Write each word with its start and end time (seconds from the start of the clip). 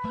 Heil 0.00 0.08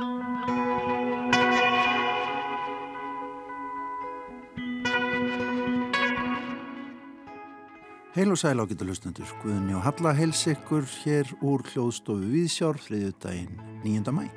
og 8.30 8.38
sæl 8.38 8.62
ágættu 8.62 8.86
hlustendur, 8.86 9.26
Guðni 9.42 9.74
og 9.74 9.82
Halla 9.82 10.12
heils 10.14 10.44
ykkur 10.52 10.86
hér 11.00 11.32
úr 11.42 11.66
hljóðstofu 11.72 12.30
Viðsjár 12.30 12.78
þriðjutaginn 12.86 13.58
9. 13.82 14.14
mæ. 14.14 14.30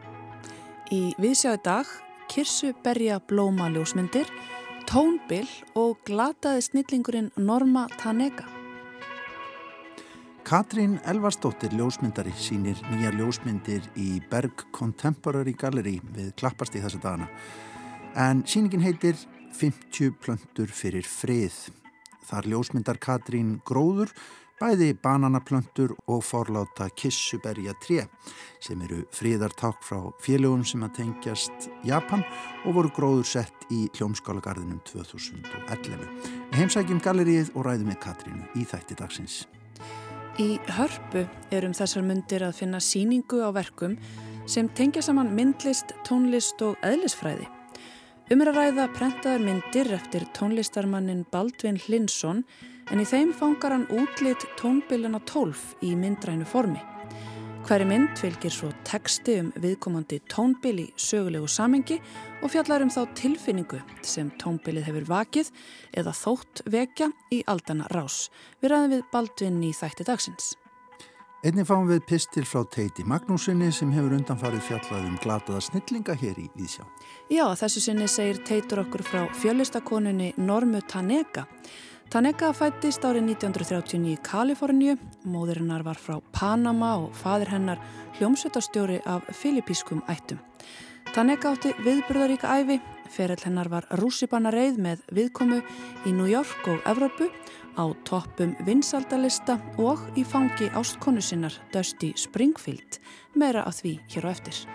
Í 0.89 1.13
Viðsjáðu 1.21 1.61
dag, 1.69 1.93
kirsu 2.33 2.73
berja 2.81 3.21
blóma 3.21 3.69
ljósmyndir, 3.77 4.33
tónbill 4.89 5.53
og 5.77 6.01
glataði 6.09 6.65
snillingurinn 6.71 7.29
Norma 7.37 7.91
Tanega. 8.01 8.52
Katrín 10.53 10.99
Elvarsdóttir 11.09 11.73
ljósmyndari 11.73 12.33
sínir 12.37 12.77
nýja 12.91 13.09
ljósmyndir 13.17 13.87
í 13.97 14.19
Berg 14.29 14.67
Contemporary 14.77 15.55
Gallery 15.57 15.95
við 16.13 16.35
klappast 16.37 16.75
í 16.77 16.83
þessa 16.83 16.99
dagana. 17.01 17.29
En 18.21 18.43
síningin 18.45 18.85
heitir 18.85 19.17
50 19.57 20.13
plöntur 20.21 20.69
fyrir 20.69 21.09
frið. 21.09 21.57
Þar 22.29 22.51
ljósmyndar 22.53 23.01
Katrín 23.01 23.55
gróður, 23.65 24.13
bæði 24.61 24.91
bananaplöntur 25.01 25.97
og 26.05 26.21
forláta 26.21 26.91
kissuberja 27.01 27.73
3 27.87 28.05
sem 28.61 28.85
eru 28.85 29.07
fríðarták 29.17 29.81
frá 29.81 30.05
félögum 30.21 30.69
sem 30.69 30.85
að 30.85 30.99
tengjast 31.01 31.71
Japan 31.89 32.27
og 32.67 32.77
voru 32.77 32.93
gróður 32.93 33.33
sett 33.33 33.67
í 33.73 33.87
hljómskálagarðinum 33.97 34.85
2011. 34.93 36.07
Við 36.53 36.61
heimsækjum 36.61 37.01
gallerið 37.09 37.55
og 37.57 37.71
ræðum 37.71 37.95
með 37.95 38.03
Katrínu 38.05 38.53
í 38.53 38.69
þætti 38.69 39.01
dagsins. 39.01 39.41
Í 40.41 40.57
hörpu 40.79 41.27
er 41.53 41.67
um 41.67 41.75
þessar 41.77 42.05
myndir 42.09 42.41
að 42.47 42.55
finna 42.63 42.79
síningu 42.81 43.43
á 43.45 43.53
verkum 43.53 43.99
sem 44.49 44.71
tengja 44.73 45.03
saman 45.05 45.35
myndlist, 45.37 45.93
tónlist 46.09 46.63
og 46.65 46.79
eðlisfræði. 46.81 47.45
Um 48.33 48.41
er 48.41 48.49
að 48.49 48.57
ræða 48.57 48.87
prentaðar 48.97 49.45
myndir 49.45 49.93
eftir 49.93 50.25
tónlistarmannin 50.33 51.27
Baldvin 51.29 51.77
Hlinsson 51.85 52.47
en 52.89 53.03
í 53.03 53.05
þeim 53.05 53.35
fangar 53.37 53.77
hann 53.77 53.85
útlitt 53.93 54.47
tónbilluna 54.57 55.21
12 55.29 55.85
í 55.85 55.93
myndrænu 56.01 56.49
formi. 56.49 56.81
Hverju 57.63 57.87
mynd 57.87 58.17
fylgir 58.19 58.51
svo 58.51 58.73
teksti 58.83 59.37
um 59.39 59.51
viðkomandi 59.63 60.17
tónbill 60.27 60.81
í 60.83 60.87
sögulegu 60.99 61.47
samengi 61.47 62.01
og 62.43 62.51
fjallar 62.51 62.83
um 62.83 62.91
þá 62.91 63.05
tilfinningu 63.21 63.79
sem 64.03 64.33
tónbillið 64.43 64.89
hefur 64.89 65.07
vakið 65.13 65.53
eða 66.03 66.15
þótt 66.19 66.65
vekja 66.75 67.13
í 67.31 67.39
aldana 67.47 67.87
rás. 67.95 68.27
Við 68.59 68.75
ræðum 68.75 68.97
við 68.97 69.07
Baldvin 69.13 69.63
í 69.63 69.71
þætti 69.79 70.09
dagsins. 70.11 70.51
Einnig 71.47 71.67
fáum 71.67 71.87
við 71.87 72.03
pistil 72.07 72.45
frá 72.47 72.67
Teiti 72.71 73.07
Magnúsinni 73.07 73.71
sem 73.75 73.95
hefur 73.95 74.19
undanfarið 74.19 74.67
fjallað 74.67 75.07
um 75.07 75.17
glataða 75.23 75.63
snillinga 75.63 76.19
hér 76.19 76.43
í 76.43 76.49
Vísjá. 76.59 76.83
Já, 77.31 77.47
þessu 77.63 77.83
sinni 77.87 78.11
segir 78.11 78.43
Teitur 78.47 78.83
okkur 78.85 79.07
frá 79.07 79.25
fjölistakoninni 79.39 80.35
Normu 80.39 80.83
Tanega. 80.91 81.47
Tanega 82.13 82.51
fættist 82.53 83.07
árið 83.09 83.31
1939 83.39 84.11
í 84.13 84.19
Kaliforníu, 84.21 84.99
móðurinnar 85.33 85.81
var 85.87 85.97
frá 85.97 86.19
Panama 86.37 86.91
og 87.01 87.15
fadir 87.17 87.49
hennar 87.49 87.81
hljómsveitastjóri 88.19 88.99
af 89.09 89.31
filipískum 89.33 90.03
ættum. 90.13 90.43
Tanega 91.15 91.55
átti 91.55 91.73
viðburðaríka 91.81 92.53
æfi, 92.53 92.77
ferill 93.09 93.41
hennar 93.47 93.73
var 93.73 93.89
rússipanna 93.97 94.53
reið 94.53 94.77
með 94.85 95.09
viðkomu 95.09 95.63
í 96.05 96.13
New 96.13 96.29
York 96.29 96.69
og 96.69 96.85
Evrópu 96.93 97.31
á 97.81 97.85
toppum 98.05 98.53
vinsaldalista 98.69 99.57
og 99.81 100.05
í 100.13 100.29
fangi 100.29 100.69
ástkonu 100.69 101.25
sinnar 101.25 101.57
Dusty 101.73 102.13
Springfield, 102.13 103.01
meira 103.33 103.65
af 103.65 103.81
því 103.81 103.97
hér 104.13 104.29
á 104.29 104.37
eftir. 104.37 104.67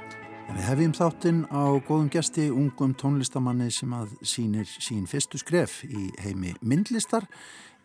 Við 0.48 0.64
hefjum 0.64 0.94
þáttinn 0.96 1.40
á 1.52 1.76
góðum 1.84 2.08
gesti 2.12 2.46
ungum 2.48 2.94
tónlistamanni 2.96 3.68
sem 3.74 3.92
að 3.92 4.14
sínir 4.24 4.68
sín 4.68 5.04
fyrstu 5.10 5.40
skref 5.42 5.82
í 5.84 6.08
heimi 6.24 6.54
myndlistar 6.64 7.28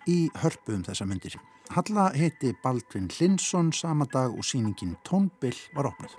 í 0.07 0.29
hörpu 0.43 0.77
um 0.77 0.85
þessa 0.87 1.07
myndir. 1.11 1.35
Halla 1.75 2.11
heiti 2.15 2.53
Baldvin 2.63 3.09
Linsson 3.19 3.73
sama 3.75 4.07
dag 4.13 4.31
og 4.31 4.47
síningin 4.47 4.95
Tónbill 5.03 5.59
var 5.75 5.91
opnað. 5.91 6.15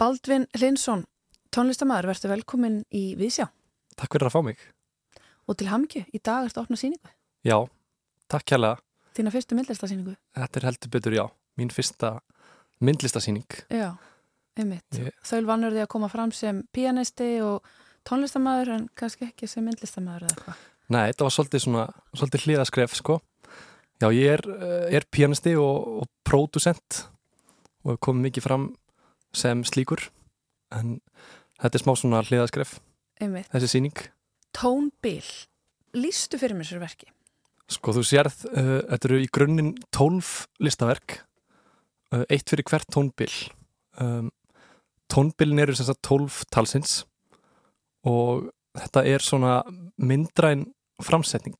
Baldvin 0.00 0.48
Linsson, 0.60 1.04
tónlistamæður, 1.54 2.10
verður 2.12 2.34
velkomin 2.34 2.80
í 2.92 3.12
Vísjá. 3.20 3.46
Takk 3.96 4.16
fyrir 4.16 4.28
að 4.28 4.34
fá 4.34 4.42
mig. 4.48 4.64
Og 5.48 5.58
til 5.60 5.68
hamngju, 5.68 6.04
í 6.08 6.20
dag 6.24 6.46
ertu 6.46 6.60
að 6.60 6.66
opna 6.66 6.80
síningu. 6.80 7.12
Já, 7.44 7.58
takk 8.32 8.46
kjærlega. 8.48 8.80
Þína 9.14 9.32
fyrstu 9.34 9.58
myndlistasíningu. 9.58 10.14
Þetta 10.34 10.60
er 10.60 10.66
heldur 10.70 10.92
betur, 10.94 11.16
já. 11.16 11.24
Mín 11.60 11.70
fyrsta 11.70 12.16
myndlistasíning. 12.82 13.58
Já, 13.70 13.90
einmitt. 14.58 14.98
Ég... 14.98 15.12
Þaul 15.28 15.44
vannur 15.50 15.74
því 15.76 15.84
að 15.84 15.90
koma 15.94 16.10
fram 16.10 16.32
sem 16.34 16.64
pianisti 16.74 17.28
og 17.44 17.68
tónlistamæður 18.08 18.72
en 18.78 18.88
kannski 18.98 19.28
ekki 19.28 19.48
sem 19.50 19.64
myndlistamæður 19.68 20.26
eða 20.26 20.34
eitthvað. 20.34 20.64
Nei, 20.94 21.04
þetta 21.12 21.28
var 21.28 21.36
svolítið 21.36 21.64
svona, 21.64 21.84
svolítið 22.12 22.48
hliðaskref, 22.48 22.96
sko. 22.98 23.20
Já, 24.02 24.08
ég 24.10 24.34
er, 24.34 24.42
er 24.98 25.06
pianisti 25.12 25.54
og, 25.60 26.02
og 26.02 26.10
pródusent 26.26 27.04
og 27.84 28.00
kom 28.02 28.18
mikið 28.24 28.44
fram 28.44 28.66
sem 29.36 29.62
slíkur 29.66 30.08
en 30.74 30.98
þetta 31.60 31.78
er 31.78 31.84
smá 31.84 31.94
svona 31.98 32.22
hliðaskref 32.26 32.78
Einmitt. 33.22 33.50
þessi 33.52 33.70
síning 33.76 34.02
Tónbil, 34.54 35.26
lístu 35.96 36.38
fyrir 36.40 36.56
mér 36.58 36.68
sér 36.68 36.82
verki? 36.82 37.10
Sko 37.70 37.94
þú 37.96 38.04
sérð, 38.06 38.44
uh, 38.52 38.80
þetta 38.92 39.08
eru 39.10 39.20
í 39.22 39.30
grunninn 39.32 39.72
tólf 39.94 40.44
listaverk 40.62 41.18
uh, 42.14 42.24
eitt 42.28 42.50
fyrir 42.50 42.66
hvert 42.68 42.88
tónbil. 42.92 43.32
Um, 44.00 44.30
tónbilin 45.10 45.62
eru 45.64 45.74
sem 45.76 45.88
sagt 45.88 46.04
tólf 46.06 46.42
talsins 46.54 47.02
og 48.04 48.50
þetta 48.78 49.04
er 49.08 49.24
svona 49.24 49.60
myndræn 49.96 50.68
framsetning 51.02 51.58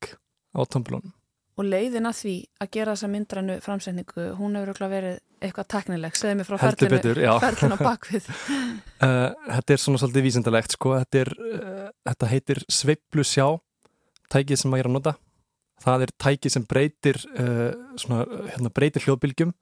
á 0.55 0.63
tónbilunum 0.67 1.13
Og 1.55 1.67
leiðin 1.69 2.09
að 2.09 2.17
því 2.19 2.35
að 2.65 2.71
gera 2.75 2.95
þessa 2.97 3.09
myndrænu 3.13 3.57
framsetningu, 3.63 4.25
hún 4.41 4.57
hefur 4.59 4.89
verið 4.91 5.21
eitthvað 5.45 5.69
teknileg, 5.71 6.17
segði 6.19 6.39
mér 6.41 6.49
frá 6.49 6.57
ferlinu, 6.59 7.77
bakvið. 7.79 8.27
uh, 8.27 9.29
þetta 9.55 9.77
er 9.77 9.83
svona 9.83 10.01
svolítið 10.03 10.27
vísindalegt, 10.27 10.75
sko. 10.75 10.97
Þetta, 11.03 11.21
er, 11.21 11.31
uh, 11.39 11.85
þetta 12.11 12.31
heitir 12.33 12.63
sveiplu 12.67 13.27
sjá, 13.29 13.47
tækið 14.35 14.61
sem 14.61 14.75
maður 14.75 14.87
er 14.87 14.91
að 14.91 14.97
nota. 14.97 15.15
Það 15.85 16.07
er 16.07 16.15
tækið 16.25 16.55
sem 16.57 16.67
breytir, 16.75 17.21
uh, 17.37 17.69
svona, 18.03 18.25
hérna, 18.55 18.75
breytir 18.75 19.07
hljóðbylgjum 19.07 19.55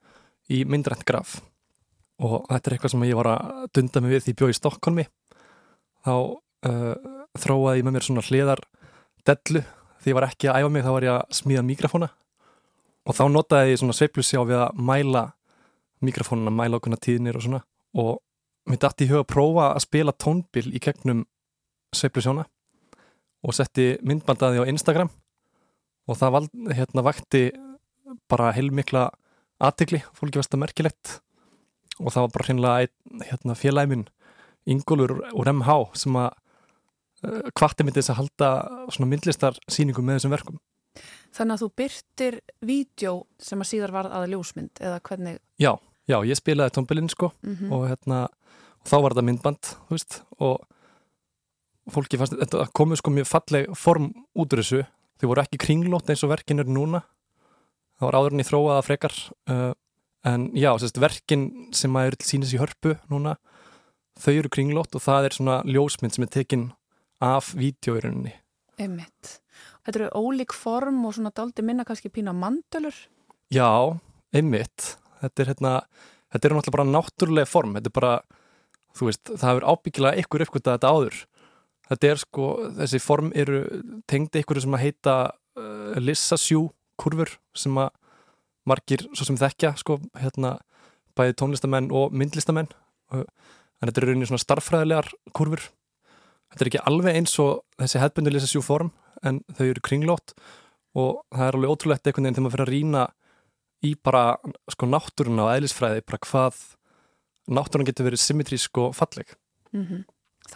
í 0.53 0.63
myndrænt 0.73 1.05
graf. 1.09 1.43
Og 2.23 2.41
þetta 2.47 2.71
er 2.71 2.79
eitthvað 2.79 2.95
sem 2.95 3.07
ég 3.11 3.21
var 3.21 3.33
að 3.35 3.69
dunda 3.77 4.01
mig 4.01 4.17
við 4.17 4.27
því 4.29 4.37
bjóð 4.39 4.55
í 4.55 4.59
Stokkólmi. 4.61 5.09
Þá 6.07 6.15
þróaði 7.43 7.81
ég 7.81 7.87
með 7.89 7.95
mér 7.97 8.05
svona 8.07 8.23
hliðar 8.23 8.61
dellu 9.27 9.65
því 10.03 10.13
ég 10.13 10.19
var 10.19 10.27
ekki 10.29 10.51
að 10.51 10.63
æfa 10.63 10.73
mig 10.75 10.85
þá 10.85 10.91
var 10.93 11.07
ég 11.07 11.17
að 11.17 11.39
smíða 11.39 11.63
mikrofóna 11.67 12.09
og 13.03 13.17
þá 13.19 13.23
notaði 13.31 13.73
ég 13.73 13.81
svona 13.81 13.97
sveiplusjá 13.97 14.43
við 14.47 14.61
að 14.63 14.83
mæla 14.91 15.25
mikrofónuna, 16.03 16.53
mæla 16.55 16.79
okkurna 16.79 16.99
tíðnir 17.03 17.39
og 17.39 17.45
svona. 17.47 17.63
Og 17.99 18.21
mér 18.71 18.81
dætti 18.83 19.07
í 19.07 19.11
huga 19.11 19.25
að 19.25 19.31
prófa 19.33 19.69
að 19.73 19.85
spila 19.87 20.15
tónbil 20.15 20.69
í 20.71 20.83
gegnum 20.83 21.25
sveiplusjána 21.97 22.47
og 23.43 23.57
setti 23.57 23.89
myndbandaði 24.07 24.63
á 24.63 24.71
Instagram. 24.71 25.11
Og 26.11 26.19
það 26.19 26.35
vald, 26.37 26.55
hérna, 26.75 27.05
vakti 27.07 27.43
bara 28.31 28.53
heilmikla 28.55 29.09
aðtikli, 29.63 30.03
fólki 30.15 30.41
varst 30.41 30.55
að 30.55 30.65
merkilegt. 30.65 31.19
Og 32.01 32.11
það 32.11 32.27
var 32.27 32.35
bara 32.35 32.49
hreinlega 32.49 33.27
hérna, 33.31 33.59
félagminn 33.59 34.09
Ingólfur 34.71 35.25
úr 35.35 35.49
MH 35.51 35.75
sem 35.99 36.17
að 36.19 36.37
hvarti 37.59 37.87
myndi 37.87 38.01
þess 38.01 38.13
að 38.15 38.21
halda 38.21 38.51
svona 38.91 39.11
myndlistar 39.11 39.59
síningum 39.71 40.07
með 40.07 40.21
þessum 40.21 40.35
verkum. 40.35 40.61
Þannig 41.33 41.55
að 41.55 41.63
þú 41.63 41.69
byrtir 41.81 42.39
vídjó 42.61 43.15
sem 43.41 43.63
að 43.63 43.71
síðar 43.71 43.95
var 43.95 44.11
aða 44.13 44.29
ljósmynd 44.35 44.83
eða 44.83 44.99
hvernig? 45.09 45.39
Já, 45.63 45.73
já, 46.11 46.19
ég 46.29 46.37
spilaði 46.37 46.75
tónbilinn 46.77 47.09
sko 47.09 47.33
mm 47.41 47.55
-hmm. 47.57 47.73
og 47.73 47.89
hérna 47.89 48.29
og 48.83 48.91
þá 48.91 48.97
var 48.99 49.15
þetta 49.15 49.27
myndband, 49.29 49.63
þú 49.89 49.97
veist 49.97 50.23
og 50.39 50.67
fólki 51.91 52.19
fannst, 52.21 52.37
þetta 52.39 52.67
komið 52.77 53.01
sko 53.01 53.15
mjög 53.15 53.29
falleg 53.31 53.71
form 53.79 54.11
út 54.39 54.53
úr 54.55 54.63
þessu 54.63 54.83
þau 55.21 55.29
voru 55.31 55.43
ekki 55.43 55.63
kringlót 55.63 56.11
eins 56.11 56.23
og 56.23 56.33
verkin 56.33 56.63
eru 56.63 56.75
núna 56.75 57.03
það 57.99 58.07
var 58.09 58.19
áðurinn 58.19 58.43
í 58.43 58.47
þróaða 58.47 58.85
frekar 58.87 59.17
uh, 59.51 59.73
en 60.27 60.51
já, 60.55 60.71
sérst, 60.79 61.01
verkin 61.03 61.49
sem 61.75 61.97
að 61.99 62.11
eru 62.11 62.21
til 62.21 62.31
sínis 62.31 62.55
í 62.55 62.61
hörpu 62.63 62.95
núna 63.11 63.37
þau 64.23 64.33
eru 64.35 64.53
kringlót 64.53 64.95
og 64.95 65.03
það 65.03 65.29
er 65.29 65.39
svona 65.39 65.59
ljósmynd 65.67 66.15
sem 66.15 66.27
er 66.27 66.33
tekinn 66.35 66.71
af 67.23 67.53
vídjóirinninni. 67.59 68.35
Einmitt. 68.83 69.39
Þetta 69.87 69.99
eru 69.99 70.09
ólík 70.19 70.55
form 70.57 71.03
og 71.07 71.17
svona 71.17 71.33
daldi 71.35 71.63
minna 71.67 71.87
kannski 71.87 72.11
pína 72.11 72.35
mandölur? 72.35 72.97
Já, 73.53 73.99
einmitt. 74.35 74.97
Þetta 75.23 75.45
er 75.45 75.53
hérna, 75.53 75.75
þetta 76.35 76.49
er 76.49 76.57
náttúrulega 76.57 76.77
bara 76.79 76.89
náttúrulega 76.91 77.51
form. 77.51 77.77
Þetta 77.79 77.93
er 77.93 77.97
bara, 77.99 78.15
þú 78.99 79.11
veist, 79.11 79.25
það 79.31 79.49
hefur 79.51 79.69
ábyggilega 79.71 80.25
ykkur 80.25 80.47
uppgötað 80.47 80.79
þetta 80.79 80.93
áður. 80.97 81.21
þetta 81.93 82.09
er 82.09 82.21
sko, 82.23 82.47
þessi 82.79 83.01
form 83.03 83.33
eru 83.37 83.63
tengdi 84.09 84.41
ykkur 84.41 84.61
sem 84.63 84.77
að 84.77 84.85
heita 84.87 85.17
uh, 85.59 85.99
Lissasjú 86.01 86.71
kurfur 87.01 87.35
sem 87.59 87.77
að 87.81 87.91
margir 88.69 89.05
svo 89.13 89.27
sem 89.27 89.39
þekkja 89.41 89.75
sko, 89.81 89.99
hérna, 90.17 90.57
bæði 91.19 91.37
tónlistamenn 91.41 91.91
og 91.93 92.15
myndlistamenn 92.17 92.71
uh, 93.13 93.25
en 93.27 93.91
þetta 93.91 94.01
eru 94.01 94.13
rauninni 94.13 94.31
svona 94.31 94.45
starffræðilegar 94.45 95.11
kurfur 95.37 95.67
þetta 96.53 96.65
er 96.65 96.71
ekki 96.71 96.85
alveg 96.91 97.19
eins 97.19 97.35
og 97.43 97.65
þessi 97.81 98.03
hefbundu 98.03 98.33
Lissasjú 98.33 98.63
form 98.65 98.93
en 99.27 99.41
þau 99.57 99.67
eru 99.69 99.85
kringlót 99.85 100.35
og 100.99 101.23
það 101.33 101.47
er 101.49 101.59
alveg 101.59 101.75
ótrúlegt 101.75 102.07
einhvern 102.07 102.29
veginn 102.29 102.39
þegar 102.39 102.47
maður 102.47 102.57
fyrir 102.57 102.67
að 102.69 102.75
rýna 102.77 103.05
í 103.83 103.95
bara 103.99 104.25
sko 104.71 104.89
náttúruna 104.89 105.47
og 105.47 105.55
eðlisfræði 105.57 106.05
bara 106.07 106.25
hvað 106.27 106.61
náttúrun 107.51 107.89
getur 107.89 108.07
verið 108.07 108.23
symmetrísk 108.23 108.79
og 108.79 108.95
falleg 108.97 109.37
mm 109.73 109.87
-hmm. 109.87 110.05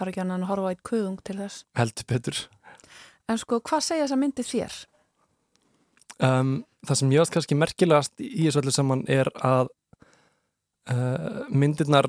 Er 0.00 0.08
ekki 0.08 0.20
annan 0.20 0.42
að 0.42 0.48
horfa 0.48 0.70
eitt 0.70 0.82
kuðung 0.82 1.22
til 1.24 1.36
þess 1.38 1.64
heldur 1.74 2.04
betur 2.06 2.36
En 3.26 3.38
sko, 3.38 3.58
hvað 3.58 3.82
segja 3.82 4.04
þess 4.04 4.14
að 4.14 4.22
myndi 4.22 4.44
þér? 4.46 4.76
Um, 6.22 6.52
það 6.86 6.98
sem 7.00 7.12
ég 7.12 7.22
veist 7.22 7.34
kannski 7.34 7.58
merkilegast 7.58 8.22
í 8.22 8.46
þessu 8.46 8.62
öllu 8.62 8.74
saman 8.74 9.02
er 9.10 9.30
að 9.44 9.72
uh, 10.92 11.42
myndirnar 11.50 12.08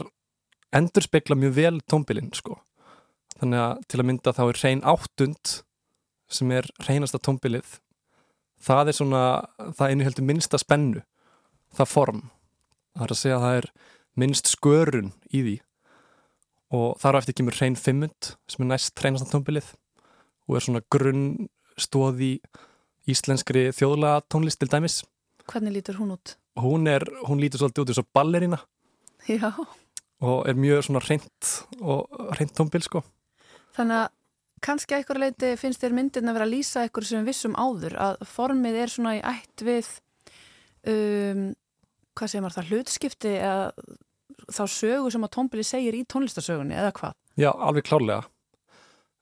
endur 0.78 1.06
spekla 1.06 1.38
mjög 1.40 1.56
vel 1.58 1.80
tómbilinn 1.90 2.30
sko. 2.38 2.60
Þannig 3.42 3.64
að 3.64 3.84
til 3.88 4.00
að 4.02 4.08
mynda 4.10 4.34
þá 4.36 4.44
er 4.48 4.62
hrein 4.62 4.86
áttund 4.88 5.54
sem 6.28 6.52
er 6.52 6.68
hreinasta 6.84 7.22
tómbilið 7.24 7.78
það 8.64 8.92
er 8.92 8.98
svona, 8.98 9.24
það 9.78 9.94
inniheldur 9.94 10.28
minnsta 10.28 10.60
spennu, 10.62 11.04
það 11.78 11.92
form 11.94 12.24
það 12.98 13.06
er 13.06 13.14
að 13.14 13.22
segja 13.22 13.38
að 13.38 13.46
það 13.46 13.60
er 13.62 13.70
minnst 14.18 14.52
skörun 14.52 15.12
í 15.30 15.44
því 15.44 15.58
og 16.78 16.98
þar 17.00 17.18
á 17.18 17.20
eftir 17.22 17.38
kemur 17.38 17.56
hrein 17.56 17.78
fimmund 17.80 18.34
sem 18.50 18.66
er 18.66 18.72
næst 18.74 18.98
hreinasta 19.00 19.30
tómbilið 19.32 19.70
og 20.48 20.58
er 20.58 20.66
svona 20.66 20.84
grunn 20.92 21.48
stóð 21.80 22.24
í 22.26 22.32
íslenskri 23.08 23.70
þjóðlega 23.76 24.24
tónlist 24.32 24.60
til 24.60 24.70
dæmis. 24.72 25.02
Hvernig 25.48 25.78
lítur 25.78 26.00
hún 26.02 26.16
út? 26.18 26.36
Hún, 26.60 26.90
er, 26.92 27.06
hún 27.28 27.40
lítur 27.40 27.62
svolítið 27.62 27.86
út 27.86 27.92
eins 27.94 28.02
og 28.02 28.10
ballerina 28.18 28.60
Já. 29.30 29.52
og 30.20 30.48
er 30.50 30.58
mjög 30.60 30.88
svona 30.88 31.04
reynd 31.06 31.52
og 31.80 32.34
reynd 32.36 32.56
tómbil 32.58 32.84
sko. 32.84 33.04
Þannig 33.78 34.02
að 34.02 34.14
kannski 34.66 34.96
að 34.96 35.04
ykkur 35.04 35.20
leiti 35.22 35.54
finnst 35.60 35.84
þér 35.84 35.94
myndin 35.94 36.30
að 36.32 36.38
vera 36.40 36.48
að 36.48 36.54
lýsa 36.56 36.86
ykkur 36.88 37.06
sem 37.06 37.28
vissum 37.28 37.58
áður 37.58 37.98
að 38.02 38.24
formið 38.26 38.80
er 38.82 38.94
svona 38.94 39.18
í 39.18 39.22
ætt 39.22 39.64
við 39.66 39.90
um, 40.90 41.44
hvað 42.18 42.32
segir 42.32 42.44
maður 42.46 42.58
það, 42.58 42.72
hlutskipti 42.72 43.34
eða 43.38 43.68
þá 44.48 44.64
sögu 44.72 45.12
sem 45.14 45.28
að 45.28 45.34
tómbili 45.36 45.68
segir 45.68 45.98
í 45.98 46.02
tónlistasögunni 46.10 46.78
eða 46.78 46.96
hvað? 46.98 47.16
Já, 47.38 47.52
alveg 47.52 47.86
klárlega. 47.86 48.26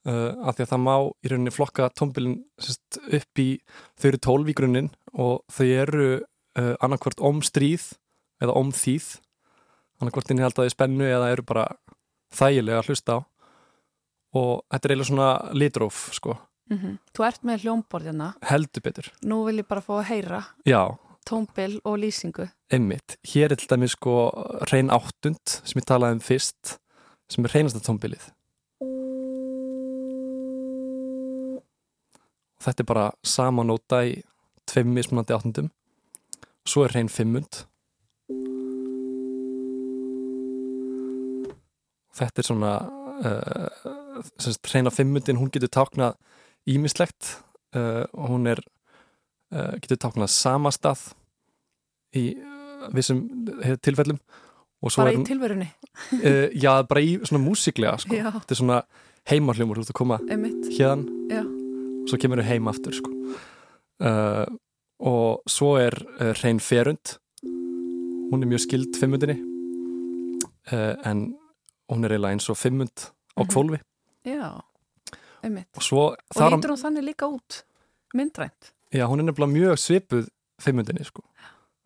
Uh, 0.06 0.38
af 0.46 0.56
því 0.56 0.68
að 0.68 0.72
það 0.72 0.82
má 0.86 0.96
í 1.02 1.30
rauninni 1.32 1.52
flokka 1.52 1.90
tómbilin 1.98 2.36
sest, 2.62 3.00
upp 3.04 3.42
í 3.42 3.50
þau 3.98 4.10
eru 4.12 4.22
tólf 4.22 4.52
í 4.52 4.56
grunninn 4.56 4.92
og 5.18 5.42
þau 5.52 5.66
eru 5.66 6.10
uh, 6.22 6.74
annarkvört 6.78 7.24
om 7.26 7.42
stríð 7.44 7.90
eða 8.44 8.56
om 8.56 8.70
þýð. 8.76 9.16
Annarkvört 10.00 10.32
inn 10.32 10.44
í 10.44 10.46
haldaði 10.46 10.76
spennu 10.76 11.08
eða 11.10 11.32
eru 11.34 11.48
bara 11.48 11.66
þægilega 12.36 12.84
að 12.84 12.92
hlusta 12.92 13.18
á 13.18 13.20
og 14.36 14.66
þetta 14.70 14.88
er 14.88 14.94
eiginlega 14.94 15.10
svona 15.10 15.30
litróf 15.56 16.04
sko. 16.14 16.38
Mm 16.70 16.78
-hmm. 16.78 16.98
Þú 17.14 17.26
ert 17.28 17.44
með 17.44 17.62
hljómborðina 17.64 18.34
heldur 18.42 18.82
betur. 18.82 19.12
Nú 19.24 19.46
vil 19.46 19.60
ég 19.60 19.68
bara 19.68 19.82
fá 19.82 20.00
að 20.00 20.10
heyra 20.10 20.46
Já. 20.66 20.98
tómbil 21.26 21.80
og 21.86 21.98
lýsingu 22.00 22.50
Einmitt. 22.72 23.18
Hér 23.24 23.52
er 23.52 23.56
til 23.56 23.68
dæmis 23.70 23.92
sko 23.92 24.32
reyn 24.72 24.90
áttund 24.90 25.46
sem 25.46 25.80
ég 25.80 25.86
talaði 25.86 26.14
um 26.14 26.20
fyrst 26.20 26.80
sem 27.30 27.46
er 27.46 27.52
reynasta 27.52 27.80
tómbilið 27.80 28.32
Þetta 32.60 32.82
er 32.82 32.86
bara 32.86 33.12
sama 33.24 33.64
nóta 33.64 34.02
í 34.06 34.24
tveim 34.66 34.94
mismunandi 34.94 35.34
áttundum 35.34 35.70
svo 36.66 36.86
er 36.86 36.96
reyn 36.96 37.10
fimmund 37.10 37.66
Þetta 42.16 42.40
er 42.40 42.48
svona 42.48 43.05
uh, 43.24 44.66
reyna 44.74 44.92
fimmundin, 44.94 45.40
hún 45.40 45.52
getur 45.54 45.72
táknað 45.72 46.18
ímislegt 46.70 47.36
uh, 47.76 48.06
og 48.14 48.32
hún 48.34 48.50
er 48.52 48.62
uh, 49.54 49.76
getur 49.82 50.00
táknað 50.02 50.34
samastað 50.34 51.12
í 52.16 52.32
uh, 52.40 52.90
vissum 52.96 53.26
tilfellum. 53.84 54.20
Bara 54.86 55.16
í 55.16 55.24
tilverunni? 55.26 55.72
uh, 56.20 56.48
já, 56.54 56.72
bara 56.86 57.02
í 57.02 57.16
svona 57.24 57.42
músiklega 57.42 57.98
sko. 58.04 58.14
þetta 58.16 58.54
er 58.54 58.60
svona 58.60 58.82
heimarhljómur 59.32 59.80
þú 59.80 59.86
ert 59.86 59.94
að 59.94 59.98
koma 59.98 60.20
hérna 60.28 61.40
og 61.42 62.10
svo 62.12 62.20
kemur 62.22 62.44
þau 62.44 62.50
heim 62.52 62.68
aftur 62.70 62.94
sko. 62.94 63.14
uh, 64.06 64.46
og 65.06 65.42
svo 65.50 65.76
er 65.82 65.98
uh, 66.20 66.34
Reyn 66.44 66.62
Ferund. 66.64 67.18
Hún 68.26 68.42
er 68.42 68.50
mjög 68.50 68.64
skild 68.66 68.96
fimmundinni. 68.98 69.36
En 71.06 71.20
hún 71.92 72.06
er 72.06 72.16
eiginlega 72.16 72.38
eins 72.38 72.50
og 72.50 72.58
fimmund 72.58 73.10
á 73.36 73.42
kvólfi 73.46 73.80
Já, 74.26 74.62
einmitt. 75.46 75.70
Og, 75.78 75.84
svo, 75.86 76.06
og 76.16 76.54
lítur 76.56 76.74
hún 76.74 76.82
þannig 76.82 77.06
líka 77.12 77.28
út 77.30 77.62
myndrænt? 78.18 78.72
Já, 78.94 79.06
hún 79.06 79.22
er 79.22 79.28
nefnilega 79.28 79.54
mjög 79.54 79.82
svipuð 79.82 80.30
fimmundinni, 80.62 81.06
sko. 81.06 81.22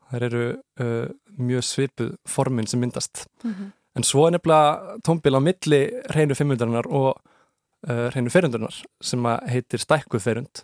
Það 0.09 0.25
eru 0.29 0.45
uh, 0.81 1.09
mjög 1.37 1.65
svipuð 1.67 2.13
formin 2.27 2.67
sem 2.67 2.79
myndast. 2.79 3.25
Mm 3.43 3.53
-hmm. 3.53 3.71
En 3.95 4.03
svo 4.03 4.27
er 4.27 4.31
nefnilega 4.31 4.97
tómbil 5.07 5.35
á 5.35 5.41
milli 5.41 5.81
hreinu 6.09 6.35
fimmundarinnar 6.35 6.87
og 6.87 7.21
uh, 7.89 8.07
hreinu 8.09 8.29
ferundarinnar 8.29 8.83
sem 9.01 9.25
heitir 9.25 9.79
stækkuð 9.79 10.21
ferund 10.21 10.63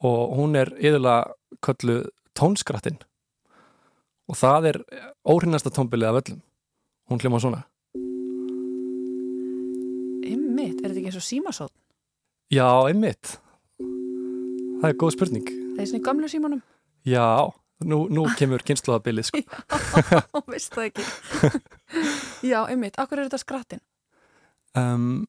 og 0.00 0.36
hún 0.36 0.56
er 0.56 0.68
yfirlega 0.78 1.32
kölluð 1.62 2.08
tónskrattin 2.38 2.98
og 4.28 4.36
það 4.36 4.66
er 4.66 4.84
óhrinnasta 5.24 5.70
tómbilið 5.70 6.08
af 6.08 6.22
öllum. 6.22 6.40
Hún 7.10 7.20
hljóma 7.20 7.40
svona. 7.40 7.62
Einmitt, 10.24 10.78
er 10.80 10.88
þetta 10.90 11.00
ekki 11.00 11.10
eins 11.10 11.18
og 11.20 11.26
símasótt? 11.26 11.74
Já, 12.52 12.68
einmitt. 12.88 13.36
Það 13.78 14.88
er 14.88 14.96
góð 15.00 15.14
spurning. 15.16 15.50
Það 15.74 15.82
er 15.82 15.90
svona 15.90 16.06
gamlu 16.06 16.30
símanum? 16.30 16.62
Já, 17.08 17.26
nú, 17.88 18.04
nú 18.12 18.24
kemur 18.38 18.64
kynnslóðabilið, 18.66 19.28
sko. 19.28 19.42
Já, 19.42 20.24
veist 20.52 20.74
það 20.76 20.90
ekki. 20.90 21.06
Já, 22.50 22.58
einmitt. 22.68 22.98
Akkur 23.00 23.20
er 23.20 23.28
þetta 23.28 23.40
skrattin? 23.42 23.82
Um, 24.78 25.24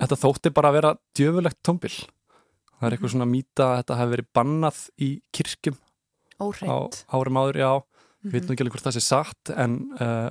þetta 0.00 0.18
þótti 0.20 0.52
bara 0.56 0.72
að 0.72 0.78
vera 0.78 0.92
djöfulegt 1.18 1.60
tómbil. 1.66 1.94
Það 2.80 2.86
er 2.88 2.96
eitthvað 2.96 3.14
svona 3.14 3.28
mýta 3.28 3.66
að 3.70 3.80
þetta 3.82 3.98
hefði 4.00 4.14
verið 4.16 4.30
bannað 4.38 4.84
í 4.96 5.10
kirkjum. 5.36 5.80
Óhreint. 6.40 7.02
Á 7.04 7.14
árum 7.18 7.40
áður, 7.40 7.60
já. 7.60 7.72
Við 8.24 8.36
veitum 8.36 8.54
ekki 8.54 8.64
alveg 8.64 8.76
hvort 8.76 8.86
það 8.86 8.96
sé 8.96 9.02
satt, 9.04 9.50
en, 9.56 9.76
uh, 9.96 10.30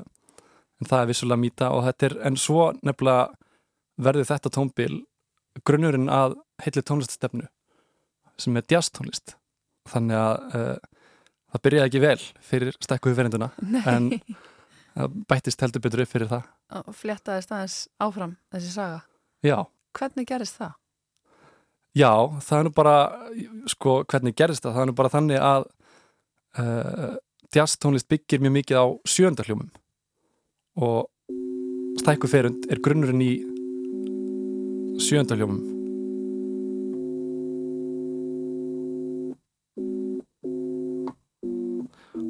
en 0.80 0.90
það 0.90 1.04
er 1.04 1.12
vissulega 1.12 1.42
mýta 1.42 1.70
og 1.74 1.86
þetta 1.88 2.10
er, 2.10 2.16
en 2.30 2.38
svo 2.38 2.72
nefnilega 2.86 3.30
verði 4.00 4.28
þetta 4.30 4.52
tónbíl 4.56 4.94
grunnurinn 5.68 6.10
að 6.12 6.38
heitli 6.64 6.84
tónliststefnu 6.86 7.48
sem 8.40 8.58
er 8.60 8.68
jazztónlist. 8.72 9.36
Þannig 9.90 10.20
að 10.20 10.56
uh, 10.56 10.76
það 11.52 11.64
byrjaði 11.66 11.90
ekki 11.90 12.04
vel 12.04 12.20
fyrir 12.52 12.78
stekkuðu 12.80 13.18
verinduna 13.18 13.50
en 13.90 14.12
það 14.94 15.18
bættist 15.32 15.64
heldur 15.66 15.84
betur 15.84 16.04
upp 16.04 16.12
fyrir 16.12 16.32
það. 16.32 16.46
Og 16.84 16.96
fléttaði 16.96 17.46
staðins 17.46 17.80
áfram 18.02 18.38
þessi 18.54 18.76
saga. 18.76 19.02
Já. 19.46 19.58
Hvernig 19.98 20.30
gerist 20.30 20.60
það? 20.60 20.76
Já, 21.98 22.12
það 22.46 22.60
er 22.60 22.68
nú 22.68 22.72
bara 22.78 22.96
sko, 23.72 23.96
hvernig 24.08 24.36
gerist 24.38 24.64
það? 24.64 24.76
Það 24.76 24.84
er 24.84 24.90
nú 24.92 24.96
bara 25.00 25.12
þannig 25.14 25.42
að 25.42 25.66
uh, 26.62 27.16
jazztónlist 27.56 28.10
byggir 28.12 28.44
mjög 28.44 28.56
mikið 28.60 28.78
á 28.78 28.86
sjöndarhljómum 29.10 29.72
og 30.80 31.10
stækkuð 32.00 32.32
ferund 32.32 32.68
er 32.70 32.82
grunnurinn 32.84 33.24
í 33.26 33.32
sjöndaljómum 35.00 35.62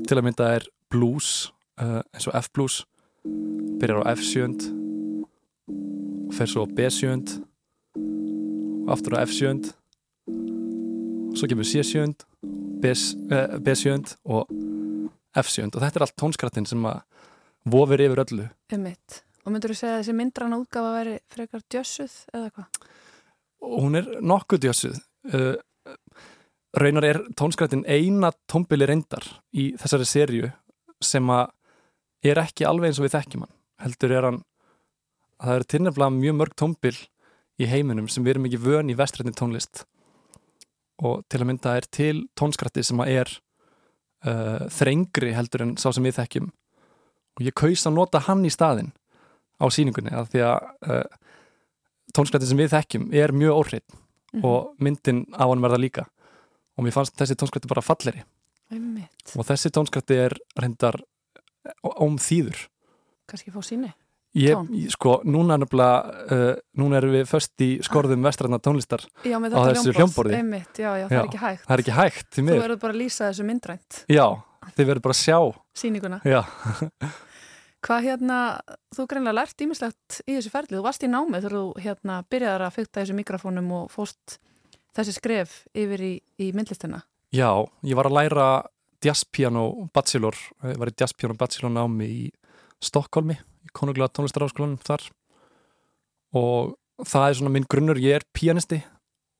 til 0.10 0.18
að 0.18 0.26
mynda 0.26 0.48
er 0.58 0.66
blues 0.90 1.52
uh, 1.82 2.02
eins 2.14 2.26
og 2.30 2.38
F-blues 2.40 2.80
byrjar 3.82 4.02
á 4.02 4.14
F-sjönd 4.16 4.66
og 5.70 6.34
fer 6.38 6.50
svo 6.50 6.66
á 6.66 6.68
B-sjönd 6.78 7.36
og 8.88 8.94
aftur 8.96 9.18
á 9.18 9.22
F-sjönd 9.26 9.70
og 10.30 11.38
svo 11.38 11.50
kemur 11.50 11.68
C-sjönd 11.70 12.26
B-sjönd 12.82 14.16
og 14.26 14.50
F-sjönd 15.38 15.78
og 15.78 15.82
þetta 15.84 16.00
er 16.00 16.08
allt 16.08 16.18
tónskrattin 16.18 16.70
sem 16.70 16.86
að 16.90 17.04
vofir 17.70 18.02
yfir 18.08 18.24
öllu. 18.26 18.46
Um 18.74 18.88
mitt 18.88 19.22
Og 19.46 19.54
myndur 19.54 19.74
þú 19.74 19.80
segja 19.80 19.98
að 19.98 20.02
þessi 20.02 20.16
myndrann 20.18 20.58
útgafa 20.58 20.96
veri 20.98 21.16
frekar 21.32 21.64
djössuð 21.72 22.16
eða 22.34 22.50
hvað? 22.56 22.90
Hún 23.80 24.00
er 24.00 24.10
nokkuð 24.24 24.64
djössuð. 24.66 25.00
Uh, 25.30 25.56
raunar 26.80 27.08
er 27.08 27.22
tónskrættin 27.40 27.86
eina 27.88 28.32
tónbili 28.52 28.88
reyndar 28.88 29.26
í 29.52 29.72
þessari 29.80 30.08
sériu 30.08 30.52
sem 31.04 31.32
að 31.34 31.50
er 32.30 32.42
ekki 32.42 32.68
alveg 32.68 32.92
eins 32.92 33.00
og 33.00 33.08
við 33.08 33.16
þekkjum 33.16 33.46
hann. 33.46 33.56
Heldur 33.80 34.16
er 34.16 34.28
hann, 34.28 34.42
það 35.40 35.56
er 35.56 35.68
tilnefnilega 35.74 36.18
mjög 36.18 36.38
mörg 36.42 36.58
tónbil 36.60 36.98
í 37.60 37.68
heiminum 37.68 38.10
sem 38.12 38.24
við 38.24 38.36
erum 38.36 38.48
ekki 38.50 38.62
vön 38.64 38.92
í 38.92 38.98
vestrætni 39.00 39.36
tónlist 39.36 39.84
og 41.00 41.24
til 41.32 41.42
að 41.42 41.48
mynda 41.48 41.76
er 41.80 41.88
til 41.92 42.16
tónskratti 42.38 42.84
sem 42.84 43.00
að 43.04 43.12
er 43.22 43.34
uh, 44.28 44.66
þrengri 44.72 45.34
heldur 45.36 45.66
en 45.66 45.76
sá 45.80 45.90
sem 45.96 46.06
við 46.06 46.18
þekkjum 46.20 46.50
og 46.50 47.46
ég 47.46 47.56
kaus 47.56 47.86
að 47.88 47.96
nota 47.96 48.24
hann 48.28 48.44
í 48.48 48.52
staðin 48.54 48.92
á 49.60 49.66
síningunni 49.70 50.12
af 50.16 50.30
því 50.32 50.42
að 50.48 50.70
uh, 50.90 51.04
tónskratti 52.16 52.48
sem 52.50 52.58
við 52.58 52.72
þekkjum 52.74 53.10
er 53.14 53.32
mjög 53.36 53.60
óhrinn 53.64 53.88
Mhm. 54.30 54.44
og 54.46 54.76
myndin 54.78 55.24
á 55.34 55.42
hann 55.50 55.62
verða 55.62 55.80
líka 55.82 56.04
og 56.78 56.84
mér 56.86 56.94
fannst 56.94 57.16
þessi 57.18 57.34
tónskratti 57.34 57.66
bara 57.68 57.82
falleri 57.82 58.22
Einmitt. 58.72 59.34
og 59.36 59.42
þessi 59.48 59.72
tónskratti 59.74 60.14
er 60.28 60.36
reyndar 60.56 61.00
ómþýður 61.84 62.68
Kannski 63.30 63.52
fá 63.54 63.62
síni. 63.66 63.90
Ég, 64.38 64.54
ég- 64.70 64.92
sko, 64.94 65.22
núna 65.26 65.54
er 65.58 65.64
nefnilega 65.64 65.98
uh, 66.30 66.56
núna 66.78 66.98
erum 67.02 67.12
við 67.16 67.26
först 67.30 67.54
í 67.66 67.80
skorðum 67.82 68.22
vestræna 68.26 68.60
tónlistar 68.62 69.02
Já, 69.26 69.38
með 69.42 69.58
Á 69.58 69.62
þessu 69.74 69.94
hljómborð. 69.98 70.30
hljómborði. 70.34 70.62
Já, 70.78 70.92
já, 71.02 71.08
það 71.10 71.18
er 71.18 71.26
ekki 71.26 71.42
hægt. 71.42 71.64
það 71.66 71.74
er 71.74 71.84
ekki 71.84 71.98
hægt 71.98 72.30
Þú 72.38 72.46
verður 72.62 72.80
bara 72.86 72.94
að 72.94 73.02
lýsa 73.02 73.30
þessu 73.32 73.46
myndrænt, 73.50 74.04
já, 74.10 74.26
þið 74.78 74.86
verður 74.92 75.02
bara 75.02 75.18
að 75.18 75.22
sjá 75.26 75.40
síninguna. 75.74 76.22
Hvað 77.86 78.06
hérna, 78.10 78.38
þú 78.92 79.06
greinlega 79.08 79.38
lært 79.38 79.64
ímislegt 79.64 80.20
í 80.26 80.36
þessu 80.36 80.52
ferli. 80.52 80.76
Þú 80.76 80.84
varst 80.84 81.06
í 81.06 81.10
námið 81.12 81.46
þegar 81.46 81.56
þú 81.56 81.84
hérna 81.86 82.18
byrjaðar 82.28 82.66
að 82.66 82.76
fykta 82.76 83.02
þessu 83.02 83.16
mikrofónum 83.16 83.70
og 83.78 83.86
fóst 83.94 84.40
þessi 84.98 85.16
skref 85.16 85.56
yfir 85.78 86.04
í, 86.04 86.14
í 86.42 86.52
myndlistina. 86.56 87.04
já, 87.32 87.52
ég 87.86 87.96
var 87.96 88.10
að 88.10 88.18
læra 88.18 88.48
jazzpiano 89.04 89.90
bachelor 89.94 90.36
ég 90.66 90.80
var 90.80 90.92
í 90.92 90.98
jazzpiano 90.98 91.38
bachelor 91.40 91.72
námi 91.72 92.08
í 92.10 92.24
Stokkólmi, 92.80 93.36
í 93.36 93.72
konunglega 93.76 94.12
tónlistaráskólanum 94.16 94.80
þar 94.80 95.04
og 96.40 96.78
það 97.04 97.26
er 97.26 97.38
svona 97.40 97.52
minn 97.52 97.68
grunnur, 97.68 98.00
ég 98.00 98.20
er 98.20 98.26
pianisti 98.34 98.80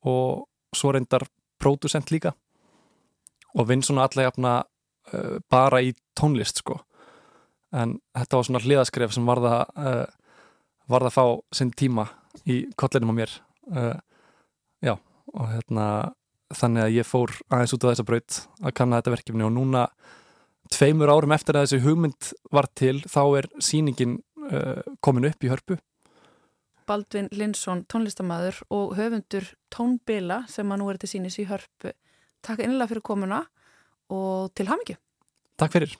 og 0.04 0.46
svo 0.76 0.92
reyndar 0.92 1.24
pródusent 1.60 2.12
líka 2.12 2.34
og 3.56 3.68
vinn 3.68 3.82
svona 3.82 4.06
allega 4.06 4.32
uh, 4.36 5.40
bara 5.50 5.80
í 5.82 5.94
tónlist 6.16 6.60
sko 6.62 6.78
en 7.76 7.98
þetta 8.16 8.38
var 8.38 8.48
svona 8.48 8.62
hliðaskref 8.64 9.14
sem 9.14 9.28
varða 9.28 9.54
uh, 9.78 10.06
varða 10.90 11.10
að 11.10 11.16
fá 11.16 11.24
sinn 11.54 11.74
tíma 11.76 12.06
í 12.46 12.62
kollinum 12.78 13.12
á 13.14 13.18
mér 13.20 13.34
uh, 13.74 13.98
já, 14.82 14.94
og 15.34 15.52
hérna 15.52 15.86
þannig 16.54 16.86
að 16.86 16.96
ég 16.96 17.06
fór 17.06 17.34
aðeins 17.50 17.76
út 17.76 17.86
á 17.86 17.90
þessa 17.92 18.08
braut 18.08 18.40
að 18.58 18.74
kanna 18.80 18.98
þetta 18.98 19.14
verkefni 19.14 19.46
og 19.46 19.54
núna 19.54 19.84
tveimur 20.70 21.12
árum 21.12 21.34
eftir 21.34 21.58
að 21.58 21.68
þessi 21.68 21.84
hugmynd 21.86 22.32
var 22.54 22.70
til 22.78 22.96
þá 23.06 23.22
er 23.42 23.50
sýningin 23.62 24.18
uh, 24.50 24.82
komin 25.02 25.30
upp 25.30 25.46
í 25.46 25.52
hörpu 25.52 25.78
Baldvin 26.90 27.28
Linsson, 27.30 27.84
tónlistamæður 27.86 28.56
og 28.74 28.96
höfundur 28.98 29.46
Tónbila 29.70 30.40
sem 30.50 30.66
að 30.74 30.80
nú 30.80 30.88
er 30.90 30.98
til 30.98 31.10
sínis 31.12 31.36
í 31.38 31.46
hörpu. 31.46 31.92
Takk 32.42 32.64
einlega 32.64 32.90
fyrir 32.90 33.04
komuna 33.06 33.44
og 34.10 34.50
til 34.58 34.66
hamingju. 34.66 34.96
Takk 35.60 35.76
fyrir 35.76 35.94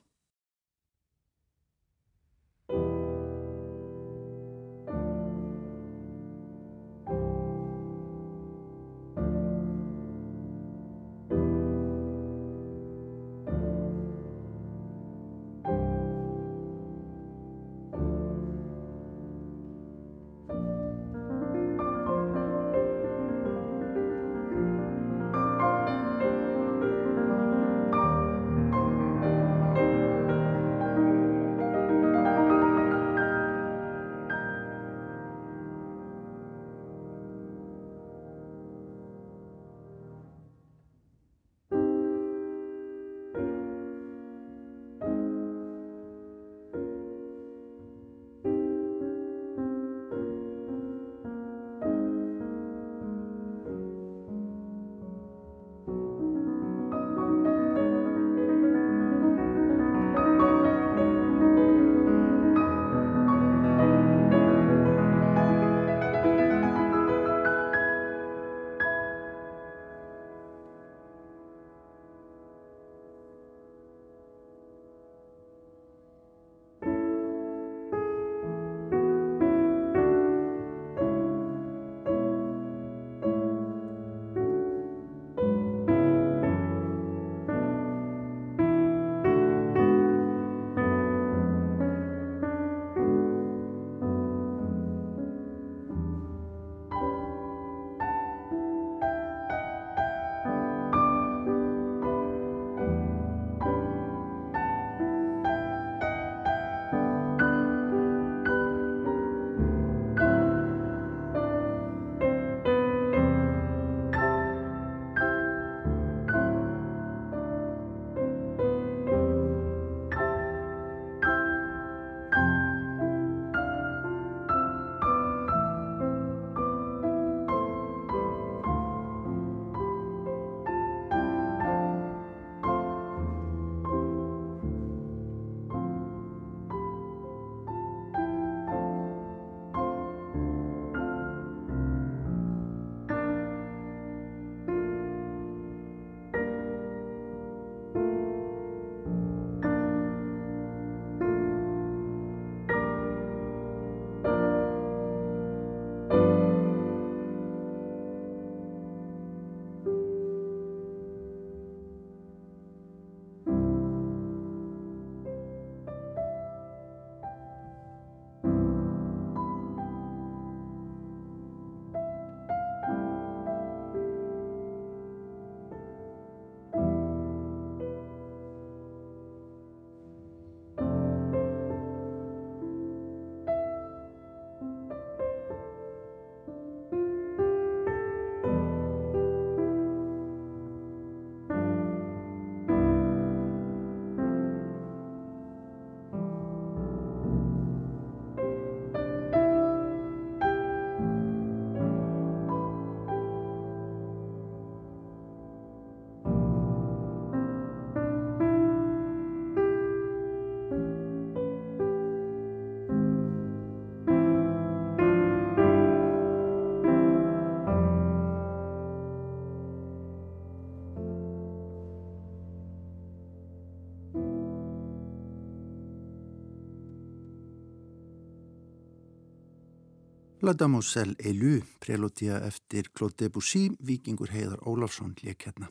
La 230.43 230.55
Damoiselle 230.55 231.17
Elu, 231.19 231.61
prelótía 231.79 232.39
eftir 232.47 232.91
Claude 232.97 233.27
Debussy, 233.27 233.77
vikingur 233.85 234.31
Heiðar 234.33 234.63
Ólafsson 234.65 235.13
leik 235.21 235.45
hérna. 235.45 235.69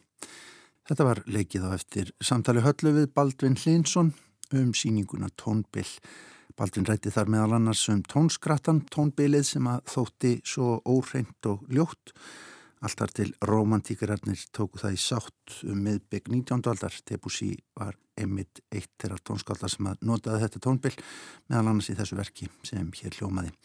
Þetta 0.85 1.07
var 1.07 1.21
leikið 1.25 1.63
á 1.65 1.69
eftir 1.73 2.11
samtali 2.21 2.61
höllu 2.61 2.91
við 2.93 3.07
Baldvin 3.15 3.57
Hlinsson 3.57 4.11
um 4.53 4.69
síninguna 4.77 5.31
Tónbill. 5.33 5.89
Baldvin 6.53 6.85
rætti 6.85 7.09
þar 7.09 7.33
meðal 7.33 7.57
annars 7.57 7.81
um 7.89 8.03
tónskrattan, 8.05 8.83
tónbilið 8.93 9.47
sem 9.49 9.69
að 9.71 9.81
þótti 9.89 10.33
svo 10.45 10.75
óhreint 10.85 11.49
og 11.49 11.63
ljótt. 11.73 12.13
Alltar 12.85 13.09
til 13.09 13.33
romantíkararnir 13.41 14.43
tóku 14.53 14.77
það 14.83 14.99
í 14.99 14.99
sátt 15.01 15.61
um 15.65 15.81
miðbygg 15.81 16.29
19. 16.29 16.69
aldar. 16.69 16.99
Debussy 17.09 17.55
var 17.73 17.97
einmitt 18.13 18.61
eitt 18.69 18.93
þeirra 19.01 19.17
tónskaldar 19.17 19.73
sem 19.73 19.89
að 19.89 20.05
notaði 20.05 20.43
þetta 20.45 20.61
tónbill 20.67 20.99
meðal 21.49 21.71
annars 21.71 21.89
í 21.89 21.97
þessu 21.97 22.21
verki 22.21 22.51
sem 22.69 22.93
hér 23.01 23.17
hljómaði 23.17 23.57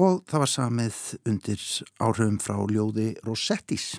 og 0.00 0.24
það 0.30 0.42
var 0.42 0.52
samið 0.52 0.98
undir 1.30 1.62
áhrifum 2.02 2.40
frá 2.42 2.58
ljóði 2.70 3.12
Rosettis. 3.26 3.94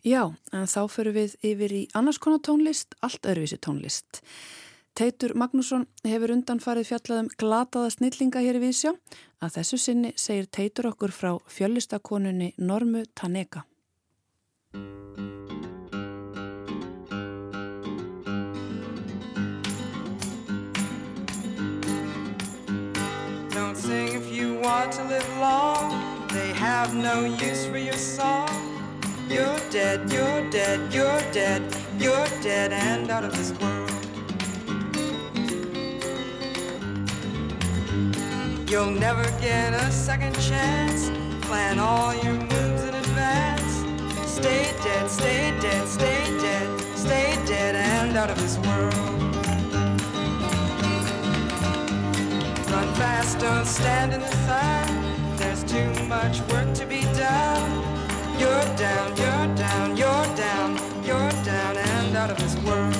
Já, 0.00 0.32
en 0.56 0.64
þá 0.64 0.80
förum 0.88 1.16
við 1.18 1.36
yfir 1.44 1.74
í 1.76 1.82
annars 1.94 2.20
konar 2.22 2.40
tónlist, 2.40 2.96
allt 3.04 3.26
öðruvísi 3.28 3.60
tónlist. 3.60 4.22
Teitur 4.96 5.36
Magnússon 5.38 5.86
hefur 6.04 6.32
undanfarið 6.34 6.88
fjallaðum 6.90 7.28
glataða 7.40 7.92
snillinga 7.94 8.42
hér 8.42 8.58
í 8.58 8.64
Vísjá. 8.64 8.94
Að 9.40 9.60
þessu 9.60 9.78
sinni 9.80 10.14
segir 10.16 10.48
Teitur 10.48 10.90
okkur 10.90 11.12
frá 11.14 11.34
fjöllistakonunni 11.48 12.54
Normu 12.58 13.04
Taneka. 13.14 13.64
sing 23.80 24.08
if 24.08 24.14
you 24.14 24.19
want 24.60 24.92
to 24.92 25.04
live 25.04 25.28
long. 25.38 26.26
They 26.28 26.52
have 26.52 26.94
no 26.94 27.24
use 27.24 27.66
for 27.66 27.78
your 27.78 27.94
song. 27.94 28.48
You're 29.28 29.58
dead, 29.70 30.12
you're 30.12 30.50
dead, 30.50 30.92
you're 30.92 31.20
dead, 31.32 31.62
you're 31.98 32.26
dead 32.42 32.72
and 32.72 33.10
out 33.10 33.24
of 33.24 33.32
this 33.32 33.52
world. 33.58 33.90
You'll 38.68 38.90
never 38.90 39.24
get 39.40 39.72
a 39.72 39.90
second 39.90 40.38
chance. 40.40 41.10
Plan 41.46 41.78
all 41.78 42.14
your 42.14 42.34
moves 42.34 42.84
in 42.84 42.94
advance. 42.94 43.72
Stay 44.30 44.72
dead, 44.82 45.10
stay 45.10 45.58
dead, 45.60 45.88
stay 45.88 46.38
dead, 46.38 46.80
stay 46.96 47.34
dead 47.46 47.74
and 47.76 48.16
out 48.16 48.30
of 48.30 48.38
this 48.40 48.58
world. 48.58 49.19
Fast, 53.00 53.38
don't 53.38 53.66
stand 53.66 54.12
in 54.12 54.20
the 54.20 54.34
sun. 54.46 54.86
There's 55.40 55.64
too 55.64 55.90
much 56.04 56.36
work 56.52 56.68
to 56.80 56.84
be 56.86 57.00
done. 57.16 57.70
You're 58.40 58.68
down, 58.76 59.08
you're 59.22 59.48
down, 59.64 59.96
you're 59.96 60.28
down, 60.44 60.68
you're 61.08 61.32
down 61.50 61.74
and 61.76 62.16
out 62.16 62.30
of 62.30 62.38
this 62.42 62.56
world. 62.66 62.96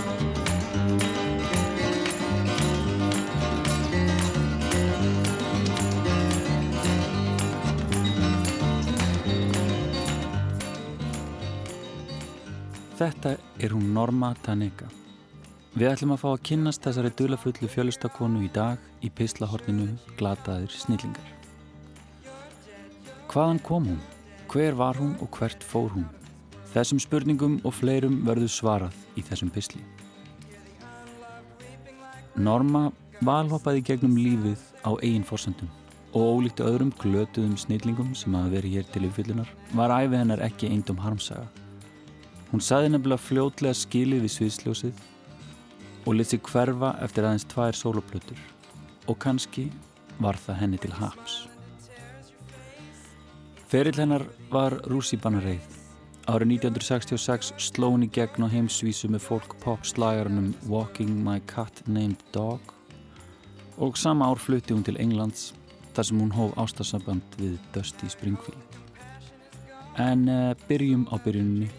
Þetta 13.01 13.39
er 13.65 13.73
hún 13.73 13.95
Norma 13.95 14.35
Taneka. 14.45 14.89
Við 15.71 15.87
ætlum 15.87 16.11
að 16.11 16.19
fá 16.19 16.29
að 16.33 16.41
kynnast 16.49 16.83
þessari 16.83 17.11
dulafullu 17.15 17.69
fjölustakonu 17.71 18.41
í 18.43 18.49
dag 18.51 18.81
í 19.07 19.11
pislahorninu 19.15 19.93
Glataðir 20.19 20.73
snillingar. 20.75 21.29
Hvaðan 23.31 23.61
kom 23.63 23.87
hún? 23.87 24.01
Hver 24.51 24.75
var 24.75 24.99
hún 24.99 25.13
og 25.23 25.31
hvert 25.37 25.63
fór 25.63 25.93
hún? 25.95 26.09
Þessum 26.73 26.99
spurningum 26.99 27.61
og 27.63 27.77
fleirum 27.77 28.17
verður 28.27 28.51
svarað 28.51 28.97
í 29.15 29.23
þessum 29.23 29.53
pisli. 29.55 29.85
Norma 32.35 32.89
valhoppaði 33.23 33.85
gegnum 33.93 34.19
lífið 34.19 34.59
á 34.83 34.91
eigin 34.99 35.27
fórsendum 35.29 35.71
og 36.11 36.27
ólíktu 36.35 36.67
öðrum 36.67 36.91
glötuðum 36.99 37.55
snillingum 37.55 38.11
sem 38.19 38.35
hafa 38.35 38.57
verið 38.57 38.81
hér 38.81 38.91
til 38.91 39.05
yfirfyllunar 39.07 39.55
var 39.79 39.95
æfið 40.01 40.19
hennar 40.19 40.43
ekki 40.49 40.73
eindum 40.75 40.99
harmsaga. 40.99 41.47
Hún 42.51 42.59
saði 42.59 42.91
nefnilega 42.91 43.23
fljótlega 43.23 43.79
skilið 43.79 44.27
við 44.27 44.35
sviðsljósið 44.35 45.07
og 46.07 46.17
lit 46.17 46.33
sig 46.33 46.41
hverfa 46.47 46.95
eftir 47.05 47.27
aðeins 47.27 47.47
tvær 47.51 47.77
soloplötur 47.77 48.39
og 49.09 49.19
kannski 49.21 49.69
var 50.21 50.39
það 50.39 50.61
henni 50.61 50.79
til 50.81 50.93
haps. 50.95 51.47
Ferill 53.71 53.99
hennar 53.99 54.25
var 54.51 54.75
Rússibanna 54.91 55.41
reið. 55.45 55.77
Árið 56.31 56.57
1966 56.61 57.53
sló 57.59 57.93
henni 57.95 58.11
gegn 58.13 58.47
á 58.47 58.49
heimsvísu 58.53 59.11
með 59.11 59.25
folk-pop 59.29 59.87
slagarunum 59.87 60.53
Walking 60.71 61.23
My 61.25 61.41
Cat 61.51 61.83
Named 61.87 62.23
Dog 62.35 62.75
og 63.81 63.97
sama 63.97 64.29
ár 64.29 64.39
flutti 64.39 64.75
hún 64.75 64.85
til 64.85 64.99
Englands 65.01 65.55
þar 65.95 66.07
sem 66.07 66.21
hún 66.21 66.35
hóf 66.35 66.53
ástarsamband 66.61 67.39
við 67.41 67.57
Dusty 67.75 68.11
Springfield. 68.13 68.79
En 69.99 70.29
uh, 70.29 70.53
byrjum 70.69 71.07
á 71.11 71.17
byrjunni 71.25 71.71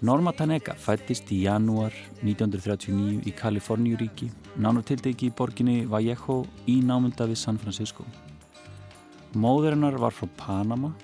Norma 0.00 0.32
Taneka 0.32 0.72
fættist 0.80 1.28
í 1.28 1.42
janúar 1.44 1.92
1939 2.24 3.26
í 3.28 3.32
Kaliforníuríki, 3.36 4.30
nánu 4.56 4.80
tildegi 4.88 5.28
í 5.28 5.32
borginni 5.36 5.82
Vallejo 5.84 6.38
í 6.64 6.78
námunda 6.80 7.26
við 7.28 7.36
San 7.36 7.58
Francisco. 7.60 8.06
Móður 9.36 9.74
hennar 9.76 9.98
var 10.00 10.16
frá 10.16 10.24
Panama 10.40 10.94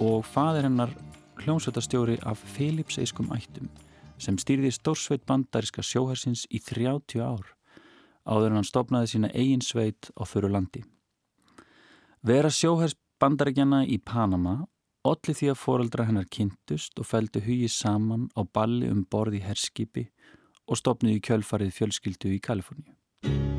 og 0.00 0.24
fadir 0.24 0.64
hennar 0.64 0.94
hljómsveitastjóri 1.42 2.16
af 2.24 2.40
Philips-eiskum 2.54 3.28
ættum 3.36 3.68
sem 4.16 4.40
stýrði 4.40 4.72
stórsveit 4.72 5.26
bandariska 5.28 5.84
sjóhersins 5.84 6.46
í 6.48 6.62
30 6.64 7.20
ár 7.20 7.52
áður 8.24 8.54
en 8.54 8.60
hann 8.62 8.70
stopnaði 8.72 9.12
sína 9.12 9.34
eigin 9.36 9.60
sveit 9.60 10.08
á 10.16 10.24
þurru 10.24 10.54
landi. 10.56 10.80
Vera 12.24 12.48
sjóhers 12.48 12.96
bandaríkjana 13.20 13.84
í 13.84 14.00
Panama 14.00 14.62
Allir 15.06 15.36
því 15.38 15.50
að 15.52 15.58
foreldra 15.60 16.04
hennar 16.08 16.24
kynntust 16.34 16.98
og 16.98 17.06
feldu 17.06 17.38
hugi 17.44 17.68
saman 17.70 18.26
á 18.34 18.42
balli 18.42 18.88
um 18.90 19.04
borði 19.06 19.44
herskipi 19.44 20.08
og 20.66 20.80
stopnuði 20.80 21.22
kjölfarið 21.28 21.76
fjölskyldu 21.78 22.32
í 22.34 22.40
Kaliforníu. 22.42 23.55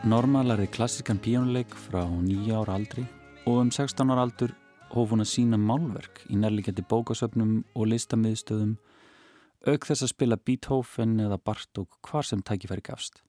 Norma 0.00 0.40
lærði 0.40 0.64
klassískan 0.72 1.18
píjónuleik 1.20 1.74
frá 1.76 2.06
nýja 2.08 2.62
ára 2.62 2.78
aldri 2.78 3.02
og 3.44 3.58
um 3.60 3.68
16 3.68 4.08
ára 4.08 4.22
aldur 4.24 4.54
hóf 4.94 5.10
hún 5.12 5.20
að 5.20 5.28
sína 5.28 5.58
málverk 5.60 6.22
í 6.32 6.38
nærleikjandi 6.40 6.86
bókasöfnum 6.88 7.58
og 7.76 7.90
listamiðstöðum 7.92 8.78
auk 9.68 9.84
þess 9.84 10.06
að 10.06 10.12
spila 10.14 10.38
Beethoven 10.40 11.18
eða 11.20 11.36
Bartók 11.36 11.98
hvar 12.08 12.24
sem 12.24 12.40
tækifæri 12.40 12.80
gafst. 12.86 13.20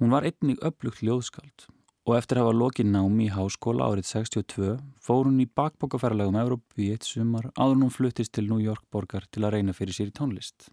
Hún 0.00 0.14
var 0.16 0.24
einnig 0.24 0.56
upplugt 0.64 1.04
ljóðskald 1.04 1.68
og 2.08 2.16
eftir 2.16 2.40
að 2.40 2.48
hafa 2.48 2.58
lokið 2.62 2.88
námi 2.94 3.28
í 3.28 3.34
háskóla 3.36 3.90
árið 3.92 4.08
62 4.08 4.78
fór 5.04 5.28
hún 5.28 5.44
í 5.44 5.50
bakbókaferðalegum 5.52 6.40
Európu 6.46 6.80
í 6.80 6.94
eitt 6.96 7.04
sumar 7.04 7.52
áður 7.60 7.84
hún 7.84 7.92
fluttist 7.92 8.32
til 8.32 8.48
New 8.48 8.64
York 8.64 8.88
borgar 8.88 9.28
til 9.28 9.44
að 9.44 9.58
reyna 9.58 9.76
fyrir 9.76 10.00
sér 10.00 10.08
í 10.08 10.16
tónlist. 10.16 10.72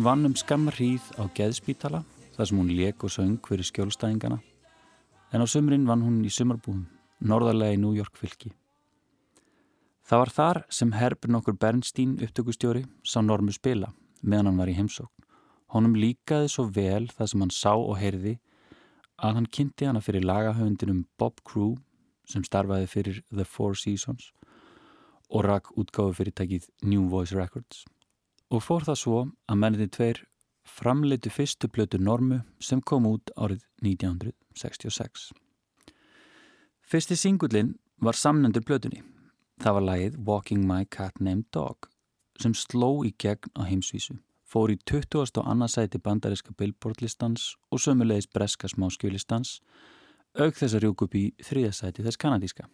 Hún 0.00 0.06
vann 0.06 0.24
um 0.24 0.32
skamma 0.32 0.72
hríð 0.72 1.10
á 1.20 1.28
Geðspítala 1.36 1.98
þar 2.32 2.46
sem 2.48 2.56
hún 2.56 2.70
leik 2.72 3.02
og 3.04 3.10
söng 3.12 3.34
fyrir 3.44 3.66
skjólstæðingana 3.68 4.38
en 5.36 5.44
á 5.44 5.46
sömurinn 5.52 5.84
vann 5.84 6.00
hún 6.00 6.22
í 6.24 6.30
sömarbúðum, 6.32 6.86
norðarlega 7.20 7.76
í 7.76 7.80
New 7.82 7.92
York 7.92 8.16
fylki. 8.16 8.54
Það 10.08 10.22
var 10.22 10.32
þar 10.38 10.62
sem 10.72 10.94
Herb 10.96 11.28
nokkur 11.28 11.58
Bernstein 11.60 12.16
upptökustjóri 12.16 12.86
sá 13.04 13.20
Normu 13.20 13.52
spila 13.52 13.92
meðan 14.22 14.48
hann 14.48 14.64
var 14.64 14.72
í 14.72 14.78
heimsókn. 14.80 15.28
Honum 15.76 16.00
líkaði 16.00 16.48
svo 16.48 16.64
vel 16.80 17.12
það 17.12 17.32
sem 17.34 17.44
hann 17.44 17.54
sá 17.58 17.76
og 17.76 18.00
heyrði 18.00 18.38
að 19.20 19.36
hann 19.36 19.52
kynnti 19.52 19.92
hana 19.92 20.00
fyrir 20.00 20.24
lagahöfundinum 20.24 21.04
Bob 21.20 21.44
Crew 21.44 21.76
sem 22.24 22.40
starfaði 22.48 22.88
fyrir 22.88 23.22
The 23.28 23.44
Four 23.44 23.76
Seasons 23.76 24.32
og 25.28 25.44
rakk 25.44 25.74
útgáðu 25.76 26.22
fyrirtækið 26.22 26.72
New 26.88 27.10
Voice 27.12 27.36
Records 27.36 27.84
og 28.50 28.64
fór 28.64 28.84
það 28.86 28.98
svo 28.98 29.20
að 29.50 29.60
menniði 29.62 29.88
tveir 29.96 30.22
framleitu 30.66 31.30
fyrstu 31.32 31.68
blötu 31.72 31.98
normu 31.98 32.40
sem 32.62 32.82
kom 32.82 33.06
út 33.08 33.30
árið 33.36 33.62
1966. 33.82 35.30
Fyrsti 36.90 37.16
singullin 37.16 37.76
var 38.02 38.18
samnendur 38.18 38.64
blötunni. 38.66 39.04
Það 39.60 39.76
var 39.76 39.86
lagið 39.86 40.18
Walking 40.26 40.66
My 40.66 40.86
Cat 40.90 41.20
Named 41.20 41.50
Dog 41.52 41.90
sem 42.40 42.54
sló 42.56 43.02
í 43.04 43.12
gegn 43.20 43.52
á 43.60 43.68
heimsvísu, 43.68 44.16
fór 44.48 44.72
í 44.72 44.78
20. 44.88 45.36
og 45.36 45.44
annarsæti 45.44 46.00
bandariska 46.00 46.54
billboardlistans 46.56 47.54
og 47.70 47.82
sömulegis 47.84 48.30
breska 48.32 48.70
smáskjölistans, 48.72 49.58
auk 50.40 50.56
þess 50.56 50.78
að 50.78 50.86
rjúk 50.86 51.04
upp 51.04 51.18
í 51.20 51.26
þriðasæti 51.44 52.06
þess 52.06 52.20
kanadíska. 52.24 52.70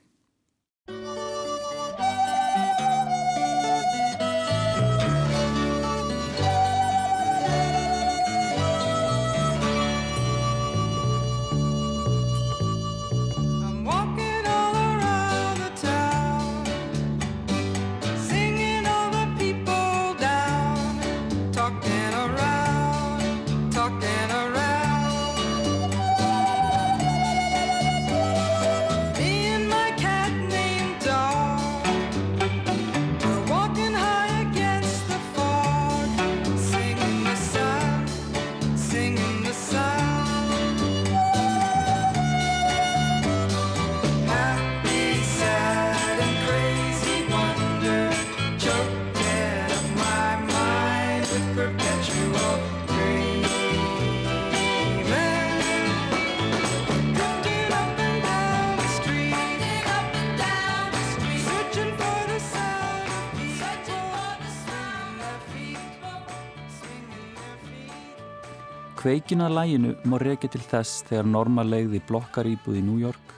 Kveikin 69.07 69.39
að 69.39 69.53
læginu 69.55 69.91
má 70.11 70.17
reykja 70.19 70.49
til 70.51 70.61
þess 70.67 71.05
þegar 71.07 71.29
Norma 71.31 71.63
legði 71.63 72.01
blokkar 72.09 72.49
íbúð 72.51 72.81
í 72.81 72.81
New 72.83 72.97
York 72.99 73.35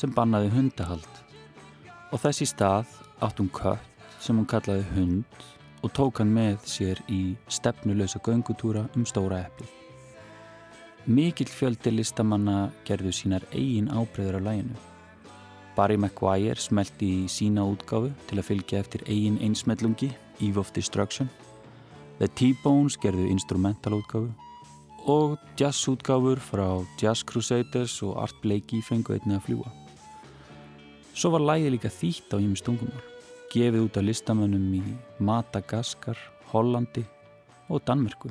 sem 0.00 0.14
bannaði 0.16 0.48
hundahald 0.54 1.18
og 2.08 2.22
þess 2.22 2.40
í 2.40 2.48
stað 2.48 2.94
átt 3.26 3.42
hún 3.42 3.50
kött 3.52 4.16
sem 4.24 4.40
hún 4.40 4.48
kallaði 4.48 4.86
hund 4.94 5.44
og 5.84 5.92
tók 5.98 6.22
hann 6.22 6.32
með 6.32 6.64
sér 6.72 7.04
í 7.12 7.20
stefnulösa 7.52 8.24
göngutúra 8.24 8.86
um 8.96 9.04
stóra 9.04 9.44
eppi. 9.44 9.68
Mikill 11.04 11.52
fjöldi 11.52 11.92
listamanna 11.98 12.70
gerðu 12.88 13.12
sínar 13.12 13.44
eigin 13.52 13.92
ábreyður 13.92 14.40
á 14.40 14.46
læginu. 14.48 14.82
Barry 15.76 16.00
Maguire 16.00 16.56
smelti 16.56 17.26
í 17.26 17.28
sína 17.28 17.68
útgáfu 17.68 18.14
til 18.24 18.40
að 18.40 18.54
fylgja 18.54 18.80
eftir 18.80 19.04
eigin 19.04 19.36
einsmellungi 19.44 20.14
Eve 20.40 20.64
of 20.64 20.72
Destruction. 20.72 21.28
The 22.16 22.32
T-Bones 22.32 22.96
gerðu 22.96 23.28
instrumental 23.28 24.00
útgáfu 24.00 24.32
og 25.08 25.38
jazzútgáfur 25.56 26.40
frá 26.42 26.86
Jazz 27.00 27.24
Crusaders 27.24 28.02
og 28.02 28.18
Art 28.22 28.36
Blakey 28.42 28.82
fengu 28.84 29.14
einnig 29.14 29.38
að 29.38 29.46
fljúa. 29.46 29.70
Svo 31.14 31.32
var 31.34 31.44
lægi 31.44 31.70
líka 31.72 31.90
þýtt 31.92 32.34
á 32.34 32.36
ímest 32.40 32.66
tungumál, 32.66 33.00
gefið 33.52 33.86
út 33.86 33.98
af 34.00 34.06
listamönnum 34.06 34.66
í 34.78 34.82
Madagaskar, 35.18 36.18
Hollandi 36.52 37.04
og 37.68 37.82
Danmörku. 37.86 38.30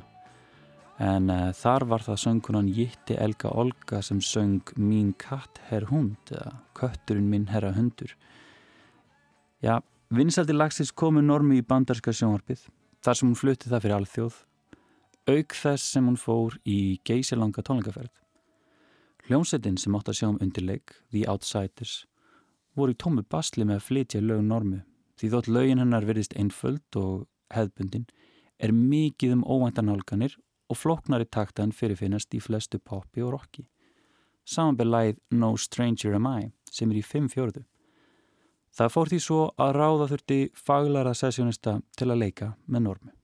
En 1.00 1.32
uh, 1.32 1.52
þar 1.56 1.86
var 1.88 2.04
það 2.04 2.22
söngunan 2.26 2.72
Jitti 2.76 3.16
Elga 3.16 3.54
Olga 3.56 4.02
sem 4.04 4.20
söng 4.20 4.74
Mín 4.76 5.14
katt 5.16 5.62
herr 5.70 5.88
hund 5.92 6.18
eða 6.34 6.58
Kötturinn 6.76 7.30
minn 7.32 7.48
herra 7.48 7.72
hundur. 7.78 8.12
Já, 9.64 9.80
vinsaldi 10.12 10.56
lagsins 10.56 10.92
komu 10.92 11.24
normi 11.24 11.62
í 11.62 11.66
bandarska 11.66 12.12
sjónvarpið 12.12 12.68
þar 13.04 13.16
sem 13.16 13.30
hún 13.30 13.40
flutti 13.40 13.72
það 13.72 13.86
fyrir 13.86 14.00
alþjóð 14.00 14.40
auk 15.30 15.56
þess 15.56 15.94
sem 15.94 16.06
hún 16.10 16.18
fór 16.20 16.58
í 16.66 17.00
geysilanga 17.08 17.64
tónleikaferð. 17.66 18.12
Hljómsettin 19.30 19.78
sem 19.78 19.96
átt 19.96 20.10
að 20.10 20.20
sjá 20.20 20.28
um 20.30 20.40
undirleik, 20.42 20.96
The 21.14 21.26
Outsiders, 21.30 22.06
voru 22.76 22.96
í 22.96 22.98
tómu 22.98 23.24
basli 23.30 23.66
með 23.68 23.80
að 23.80 23.88
flytja 23.88 24.22
lög 24.24 24.46
normu 24.46 24.84
því 25.20 25.32
þótt 25.34 25.50
lögin 25.52 25.82
hennar 25.84 26.08
verðist 26.08 26.36
einföld 26.40 26.96
og 27.00 27.28
hefðbundin 27.54 28.08
er 28.60 28.72
mikið 28.76 29.36
um 29.36 29.44
óvæntanálganir 29.44 30.38
og 30.70 30.78
floknari 30.80 31.28
taktaðan 31.28 31.76
fyrirfinnast 31.76 32.34
í 32.36 32.42
flestu 32.44 32.80
poppi 32.80 33.24
og 33.26 33.34
rocki. 33.36 33.66
Samanbel 34.46 34.90
læð 34.90 35.20
No 35.32 35.56
Stranger 35.58 36.16
Am 36.16 36.28
I 36.30 36.50
sem 36.72 36.92
er 36.92 37.02
í 37.02 37.06
5-4. 37.06 37.66
Það 38.80 38.94
fór 38.94 39.12
því 39.12 39.22
svo 39.26 39.40
að 39.60 39.76
ráða 39.76 40.10
þurfti 40.12 40.42
faglara 40.56 41.16
sessjónista 41.18 41.80
til 41.98 42.10
að 42.10 42.22
leika 42.24 42.54
með 42.66 42.86
normu. 42.86 43.19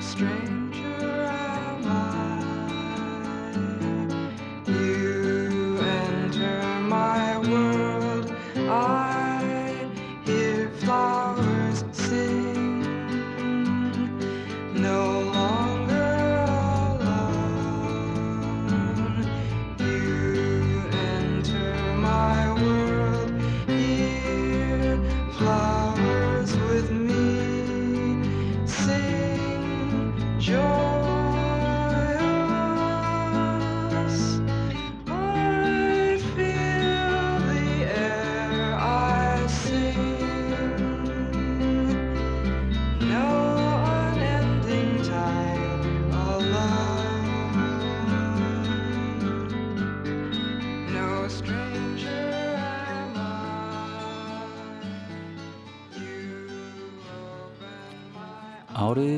Strange. 0.00 0.55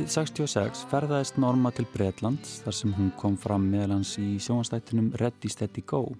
Árið 0.08 0.22
66 0.24 0.86
ferðaðist 0.88 1.36
Norma 1.36 1.68
til 1.76 1.84
Breitlands 1.92 2.62
þar 2.64 2.74
sem 2.78 2.92
hún 2.96 3.10
kom 3.20 3.34
fram 3.36 3.66
meðlans 3.68 4.14
í 4.16 4.38
sjónastættunum 4.40 5.10
Ready 5.20 5.50
Steady 5.52 5.82
Go 5.84 6.14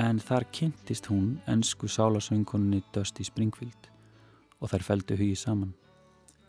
en 0.00 0.16
þar 0.16 0.46
kynntist 0.48 1.10
hún 1.12 1.34
ennsku 1.44 1.90
sálasöngunni 1.92 2.80
Dusty 2.96 3.28
Springfield 3.28 3.90
og 4.64 4.72
þær 4.72 4.86
feldu 4.88 5.20
hugi 5.20 5.36
saman. 5.36 5.76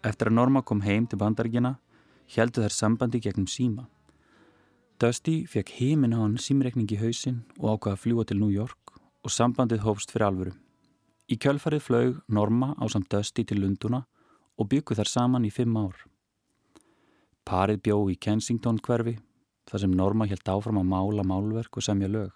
Eftir 0.08 0.32
að 0.32 0.38
Norma 0.40 0.64
kom 0.64 0.86
heim 0.88 1.12
til 1.12 1.20
bandaríkina 1.20 1.76
heldu 2.38 2.64
þær 2.64 2.78
sambandi 2.78 3.20
gegnum 3.28 3.52
síma. 3.52 3.90
Dusty 5.04 5.42
fekk 5.52 5.76
heiminn 5.82 6.16
á 6.16 6.24
hann 6.24 6.40
símreikning 6.40 6.88
í 6.96 7.04
hausin 7.04 7.44
og 7.60 7.74
ákvaða 7.76 8.00
að 8.00 8.04
fljúa 8.08 8.30
til 8.30 8.40
New 8.40 8.56
York 8.56 8.96
og 8.96 9.36
sambandið 9.36 9.84
hófst 9.84 10.16
fyrir 10.16 10.32
alvöru. 10.32 10.56
Í 11.28 11.36
kjölfarið 11.36 11.90
flög 11.92 12.20
Norma 12.32 12.72
á 12.80 12.88
samt 12.88 13.12
Dusty 13.12 13.44
til 13.44 13.66
Lunduna 13.66 14.06
og 14.56 14.72
byggu 14.72 14.96
þær 14.96 15.18
saman 15.20 15.44
í 15.44 15.52
fimm 15.52 15.76
ár. 15.76 16.08
Parið 17.48 17.80
bjó 17.86 17.98
í 18.12 18.18
Kensington 18.20 18.80
hverfi 18.84 19.14
þar 19.70 19.84
sem 19.84 19.94
Norma 19.96 20.28
helt 20.28 20.50
áfram 20.52 20.82
að 20.82 20.90
mála 20.92 21.24
málverk 21.24 21.80
og 21.80 21.86
semja 21.86 22.10
lög. 22.12 22.34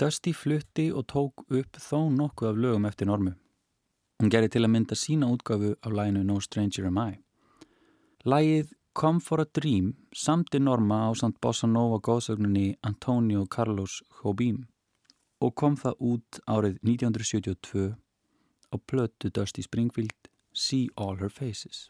Dusty 0.00 0.32
flutti 0.32 0.86
og 0.94 1.04
tók 1.12 1.44
upp 1.48 1.76
þó 1.76 2.08
nokkuð 2.14 2.48
af 2.48 2.60
lögum 2.64 2.86
eftir 2.88 3.10
Normu. 3.10 3.34
Hún 4.22 4.32
gerði 4.32 4.54
til 4.54 4.62
að 4.64 4.72
mynda 4.72 4.96
sína 4.96 5.28
útgafu 5.28 5.74
af 5.82 5.92
læginu 5.92 6.24
No 6.24 6.38
Stranger 6.40 6.88
Am 6.88 7.00
I. 7.02 7.18
Lægið 8.24 8.72
Come 8.98 9.20
for 9.20 9.40
a 9.40 9.46
Dream 9.54 9.92
samti 10.14 10.58
Norma 10.58 11.04
á 11.06 11.14
samt 11.14 11.36
Bossa 11.40 11.68
Nova 11.68 12.00
góðsögninni 12.00 12.78
Antonio 12.82 13.44
Carlos 13.46 14.00
Jobim 14.22 14.64
og 15.38 15.54
kom 15.54 15.76
það 15.76 16.00
út 16.00 16.40
árið 16.50 16.80
1972 16.82 17.92
á 18.72 18.76
plötu 18.90 19.30
Dusty 19.30 19.62
Springfield 19.62 20.32
See 20.54 20.88
All 20.96 21.20
Her 21.20 21.30
Faces. 21.30 21.86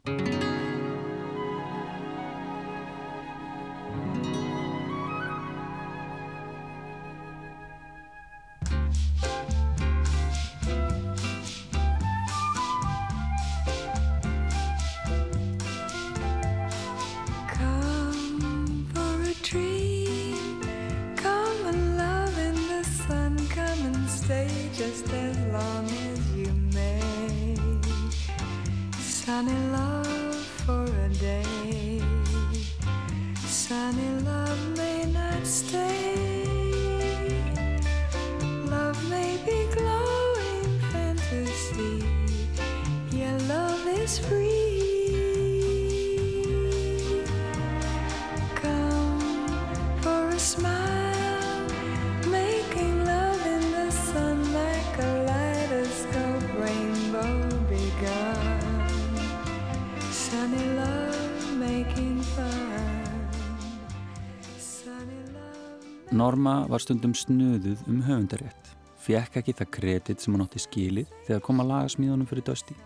Norma 66.08 66.62
var 66.70 66.80
stundum 66.80 67.12
snuðuð 67.12 67.82
um 67.90 67.98
höfundarétt, 68.06 68.70
fekk 69.04 69.34
ekki 69.42 69.52
það 69.58 69.68
kredit 69.76 70.22
sem 70.22 70.32
hún 70.32 70.44
átti 70.46 70.62
skilið 70.62 71.10
þegar 71.26 71.42
kom 71.44 71.60
að 71.60 71.68
laga 71.68 71.90
smíðunum 71.92 72.28
fyrir 72.30 72.46
Dusty. 72.46 72.76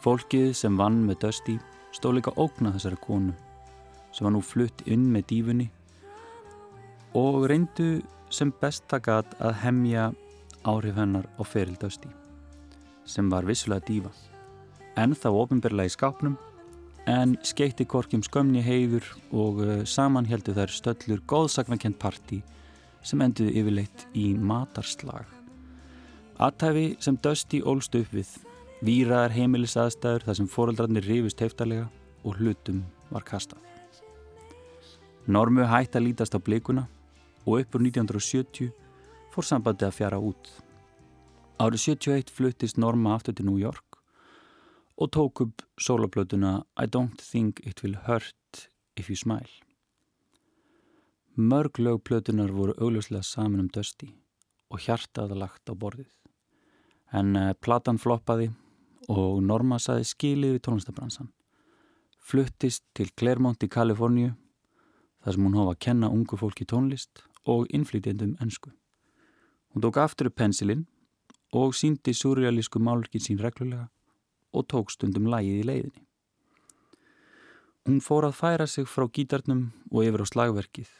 Fólkið 0.00 0.54
sem 0.56 0.78
vann 0.80 1.02
með 1.04 1.18
Dusty 1.26 1.58
stó 1.92 2.14
líka 2.16 2.32
ógna 2.40 2.72
þessari 2.72 2.96
konu 3.04 3.34
sem 4.16 4.24
var 4.24 4.32
nú 4.32 4.40
flutt 4.40 4.80
inn 4.88 5.10
með 5.12 5.26
dífunni 5.34 5.68
og 7.20 7.44
reyndu 7.50 7.90
sem 8.32 8.52
best 8.62 8.86
takat 8.88 9.36
að 9.36 9.58
hemja 9.60 10.08
áhrif 10.64 10.96
hennar 10.96 11.28
á 11.36 11.42
feril 11.44 11.76
Dusty 11.80 12.08
sem 13.04 13.28
var 13.28 13.44
vissulega 13.44 13.84
dífa 13.90 14.12
en 14.96 15.12
þá 15.12 15.28
ofinberlega 15.34 15.92
í 15.92 15.94
skápnum 15.98 16.40
en 17.08 17.36
skeitti 17.46 17.86
korkjum 17.88 18.22
skömmni 18.24 18.60
heiður 18.64 19.06
og 19.32 19.60
uh, 19.64 19.72
saman 19.88 20.28
heldur 20.28 20.56
þær 20.58 20.72
stöllur 20.74 21.22
góðsagnakent 21.28 21.98
parti 22.00 22.40
sem 23.06 23.20
enduði 23.24 23.56
yfirleitt 23.60 24.06
í 24.18 24.32
matarslag. 24.36 25.24
Aðtæfi 26.40 26.86
sem 27.00 27.16
Dusty 27.20 27.60
ólst 27.64 27.96
upp 27.96 28.12
við, 28.12 28.28
výraðar 28.84 29.34
heimilisaðstæður 29.36 30.26
þar 30.28 30.38
sem 30.38 30.48
foreldrarnir 30.48 31.08
rifist 31.08 31.40
heftarlega 31.40 31.88
og 32.24 32.40
hlutum 32.40 32.84
var 33.10 33.24
kastað. 33.28 33.60
Normu 35.30 35.66
hætti 35.68 36.00
að 36.00 36.06
lítast 36.08 36.36
á 36.36 36.40
blikuna 36.40 36.86
og 37.46 37.62
uppur 37.62 37.84
1970 37.84 38.72
fór 39.32 39.46
sambandi 39.46 39.86
að 39.86 39.96
fjara 40.00 40.20
út. 40.20 40.48
Árið 41.60 42.00
71 42.00 42.32
fluttist 42.32 42.80
Norma 42.80 43.14
aftur 43.14 43.36
til 43.36 43.46
New 43.48 43.60
York 43.60 43.89
og 45.00 45.10
tók 45.10 45.40
upp 45.40 45.62
soloplötuna 45.80 46.64
I 46.76 46.86
don't 46.86 47.20
think 47.32 47.60
it 47.66 47.82
will 47.82 47.96
hurt 48.06 48.70
if 48.96 49.08
you 49.08 49.16
smile. 49.16 49.48
Mörg 51.34 51.78
lögplötunar 51.78 52.50
voru 52.52 52.74
augljóslega 52.78 53.22
saman 53.22 53.60
um 53.60 53.68
dösti 53.68 54.10
og 54.70 54.80
hjartaða 54.80 55.34
lagt 55.34 55.70
á 55.70 55.74
borðið. 55.74 56.10
En 57.12 57.36
uh, 57.36 57.52
platan 57.60 57.98
floppaði 57.98 58.50
og 59.08 59.40
Norma 59.42 59.78
saði 59.78 60.04
skilið 60.04 60.52
við 60.58 60.64
tónlistabransan. 60.66 61.30
Fluttist 62.20 62.84
til 62.94 63.08
Claremont 63.16 63.64
í 63.64 63.68
Kaliforníu 63.68 64.34
þar 65.24 65.32
sem 65.34 65.46
hún 65.46 65.56
hófa 65.56 65.74
að 65.74 65.80
kenna 65.86 66.12
ungu 66.12 66.36
fólki 66.36 66.68
tónlist 66.68 67.24
og 67.48 67.66
innflytjendum 67.72 68.36
ennsku. 68.40 68.70
Hún 69.72 69.82
tók 69.82 69.96
aftur 69.96 70.28
upp 70.28 70.36
pensilinn 70.36 70.84
og 71.56 71.72
síndi 71.74 72.12
surrealísku 72.12 72.78
málurkin 72.78 73.24
sín 73.24 73.40
reglulega 73.40 73.88
og 74.52 74.66
tók 74.70 74.92
stundum 74.92 75.28
lægið 75.30 75.60
í 75.60 75.66
leiðinni. 75.68 76.06
Hún 77.88 78.00
fór 78.04 78.26
að 78.28 78.36
færa 78.36 78.66
sig 78.68 78.88
frá 78.88 79.06
gítarnum 79.08 79.70
og 79.90 80.04
yfir 80.04 80.22
á 80.22 80.26
slagverkið 80.28 80.90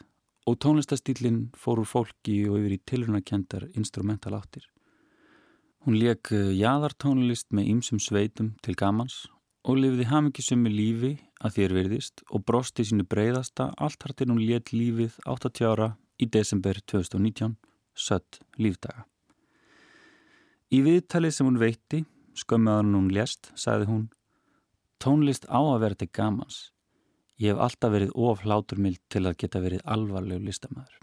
og 0.49 0.57
tónlistastýlinn 0.63 1.51
fór 1.53 1.83
úr 1.83 1.89
fólki 1.89 2.41
og 2.49 2.57
yfir 2.59 2.75
í 2.75 2.83
tilrunakendar 2.89 3.67
instrumental 3.77 4.33
áttir. 4.39 4.65
Hún 5.85 5.97
leik 5.97 6.31
eh, 6.33 6.53
jæðartónlist 6.57 7.51
með 7.53 7.69
ýmsum 7.75 8.01
sveitum 8.01 8.55
til 8.65 8.75
gamans 8.77 9.27
og 9.65 9.77
lifði 9.77 10.07
hafmyggisummi 10.09 10.71
lífi 10.73 11.11
að 11.41 11.57
þér 11.57 11.75
virðist 11.77 12.23
og 12.29 12.45
brosti 12.45 12.85
sínu 12.85 13.05
breyðasta 13.09 13.71
allt 13.77 14.05
hartir 14.05 14.29
hún 14.29 14.41
let 14.41 14.73
lífið 14.73 15.17
80 15.25 15.69
ára 15.69 15.89
í 16.21 16.27
desember 16.29 16.77
2019, 16.85 17.55
sött 17.97 18.41
lífdaga. 18.61 19.05
Í 20.71 20.81
viðtalið 20.85 21.33
sem 21.35 21.49
hún 21.49 21.59
veitti 21.61 22.03
skömmuðan 22.37 22.95
hún 22.95 23.11
lést, 23.13 23.51
sagði 23.55 23.89
hún 23.91 24.09
Tónlist 25.01 25.47
á 25.49 25.57
að 25.57 25.79
vera 25.81 25.97
til 25.97 26.11
gamans. 26.13 26.57
Ég 27.41 27.55
hef 27.55 27.61
alltaf 27.65 27.93
verið 27.95 28.11
of 28.13 28.43
hláturmild 28.45 28.99
til 29.09 29.23
að 29.25 29.39
geta 29.41 29.61
verið 29.63 29.81
alvarleg 29.89 30.43
listamæður. 30.45 30.99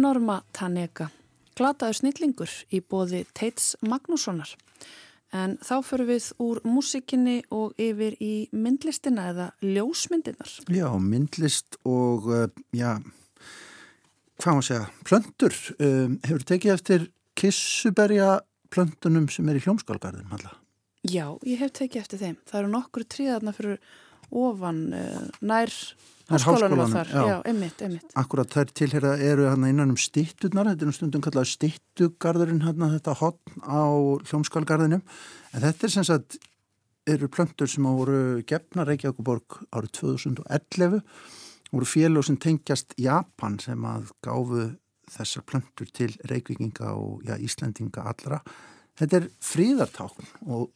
Norma 0.00 0.40
Taneka, 0.56 1.10
glataður 1.58 1.98
snillingur 1.98 2.52
í 2.72 2.80
bóði 2.80 3.24
Teits 3.36 3.74
Magnússonar. 3.84 4.54
En 5.36 5.58
þá 5.62 5.76
fyrir 5.86 6.08
við 6.08 6.28
úr 6.42 6.58
músikinni 6.66 7.36
og 7.54 7.76
yfir 7.78 8.16
í 8.18 8.48
myndlistina 8.50 9.28
eða 9.30 9.48
ljósmyndinar. 9.62 10.56
Já, 10.72 10.88
myndlist 10.98 11.76
og, 11.84 12.26
uh, 12.32 12.48
já, 12.74 12.96
hvað 14.40 14.56
maður 14.56 14.68
segja, 14.70 14.88
plöndur. 15.06 15.58
Um, 15.78 16.16
hefur 16.24 16.46
tekið 16.48 16.74
eftir 16.74 17.06
kissuberja 17.38 18.40
plöndunum 18.74 19.28
sem 19.30 19.48
er 19.50 19.60
í 19.60 19.64
hljómskálgarðum 19.66 20.32
alltaf? 20.34 20.56
Já, 21.06 21.26
ég 21.46 21.60
hef 21.62 21.76
tekið 21.76 22.02
eftir 22.02 22.24
þeim. 22.24 22.40
Það 22.48 22.62
eru 22.62 22.72
nokkur 22.74 23.06
tríðarna 23.08 23.54
fyrir 23.56 23.78
ofan 24.30 24.82
uh, 24.96 25.28
nær 25.44 25.76
háskólanum 26.30 26.92
þar. 26.94 27.10
Já, 27.10 27.22
já 27.28 27.36
einmitt, 27.50 27.82
einmitt. 27.82 28.12
Akkurat 28.20 28.52
þær 28.54 28.72
tilhera 28.80 29.16
eru 29.18 29.48
hann 29.50 29.66
innan 29.68 29.94
um 29.94 29.98
stitturnar, 29.98 30.70
þetta 30.72 30.86
er 30.86 30.92
um 30.92 30.96
stundum 30.96 31.24
kallað 31.24 31.48
að 32.86 32.94
þetta 32.96 33.16
hotn 33.20 33.64
á 33.66 33.82
hljómskálgarðinum. 34.30 35.02
En 35.54 35.64
þetta 35.66 35.86
er 35.88 35.94
sem 35.96 36.06
sagt, 36.06 36.38
eru 37.10 37.28
plöndur 37.32 37.70
sem 37.70 37.84
voru 37.84 38.42
gefna 38.46 38.86
Reykjavíkuborg 38.88 39.60
árið 39.74 39.94
2011 40.00 41.00
voru 41.70 41.86
félög 41.86 42.26
sem 42.26 42.38
tengjast 42.40 42.94
Japan 43.00 43.58
sem 43.62 43.86
að 43.86 44.10
gáfu 44.24 44.66
þessar 45.10 45.46
plöndur 45.46 45.90
til 45.94 46.12
Reykjavíkinga 46.30 46.92
og 46.94 47.24
já, 47.26 47.36
Íslendinga 47.38 48.04
allra 48.10 48.42
Þetta 49.00 49.16
er 49.16 49.26
fríðartákn 49.40 50.26
og 50.52 50.70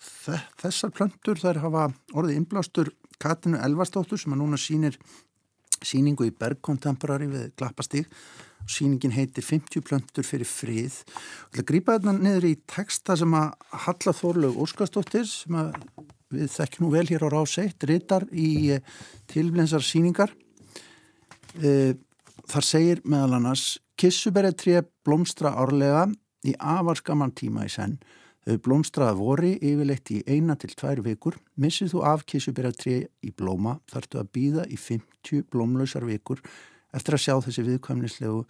þessar 0.62 0.92
plöntur 0.96 1.40
þær 1.40 1.60
hafa 1.60 1.88
orðið 2.16 2.38
innblástur 2.38 2.90
Katinu 3.20 3.58
Elvarstóttur 3.60 4.20
sem 4.20 4.32
að 4.32 4.40
núna 4.40 4.60
sínir 4.60 4.96
síningu 5.86 6.26
í 6.28 6.34
Berg 6.34 6.60
Contemporary 6.64 7.28
við 7.30 7.52
Klappastíg. 7.58 8.08
Og 8.64 8.72
síningin 8.72 9.12
heitir 9.12 9.44
50 9.44 9.84
plöntur 9.84 10.24
fyrir 10.24 10.48
frið. 10.48 11.02
Og 11.50 11.58
það 11.58 11.68
grýpa 11.68 11.98
þetta 11.98 12.14
niður 12.16 12.48
í 12.48 12.54
texta 12.70 13.16
sem 13.20 13.36
að 13.36 13.52
Halla 13.84 14.14
Þorlaug 14.16 14.60
Óskarstóttir 14.64 15.28
sem 15.28 15.58
að 15.60 15.74
við 16.34 16.50
þekkjum 16.54 16.86
nú 16.86 16.90
vel 16.94 17.06
hér 17.10 17.26
á 17.26 17.34
Ráseitt 17.34 17.86
rittar 17.88 18.26
í 18.32 18.48
eh, 18.74 18.82
tilblensar 19.30 19.84
síningar 19.84 20.32
eh, 21.60 21.94
þar 22.50 22.66
segir 22.66 23.02
meðal 23.04 23.38
annars 23.38 23.66
Kissuberið 24.00 24.56
tré 24.58 24.80
blómstra 25.06 25.52
árlega 25.54 26.08
í 26.44 26.54
afarskaman 26.58 27.30
tíma 27.36 27.68
í 27.68 27.70
senn. 27.70 27.94
Blómstraða 28.44 29.14
vori 29.16 29.54
yfirleitt 29.56 30.10
í 30.12 30.18
eina 30.28 30.56
til 30.60 30.74
tvær 30.76 31.00
vikur. 31.04 31.38
Missið 31.56 31.94
þú 31.94 32.02
af 32.04 32.26
kísubera 32.28 32.72
3 32.76 32.98
í 33.24 33.30
blóma 33.32 33.78
þartu 33.88 34.20
að 34.20 34.30
býða 34.36 34.66
í 34.68 34.76
50 34.76 35.46
blómlausar 35.52 36.04
vikur 36.04 36.42
eftir 36.94 37.16
að 37.16 37.24
sjá 37.24 37.34
þessi 37.46 37.64
viðkvæmnislegu 37.70 38.42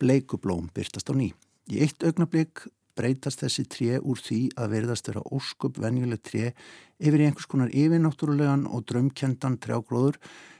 bleikublóm 0.00 0.70
byrtast 0.74 1.12
á 1.12 1.14
ný. 1.16 1.30
Í 1.68 1.82
eitt 1.84 2.00
augnablík 2.06 2.64
breytast 2.96 3.42
þessi 3.44 3.66
tré 3.68 4.00
úr 4.00 4.20
því 4.20 4.40
að 4.56 4.72
verðast 4.72 5.10
vera 5.10 5.24
óskup 5.36 5.80
venjuleg 5.82 6.22
tré 6.24 6.44
yfir 6.96 7.20
í 7.20 7.28
einhvers 7.28 7.48
konar 7.50 7.72
yfirnáttúrulegan 7.74 8.64
og 8.70 8.86
drömkjendan 8.88 9.58
trjágróður 9.60 10.16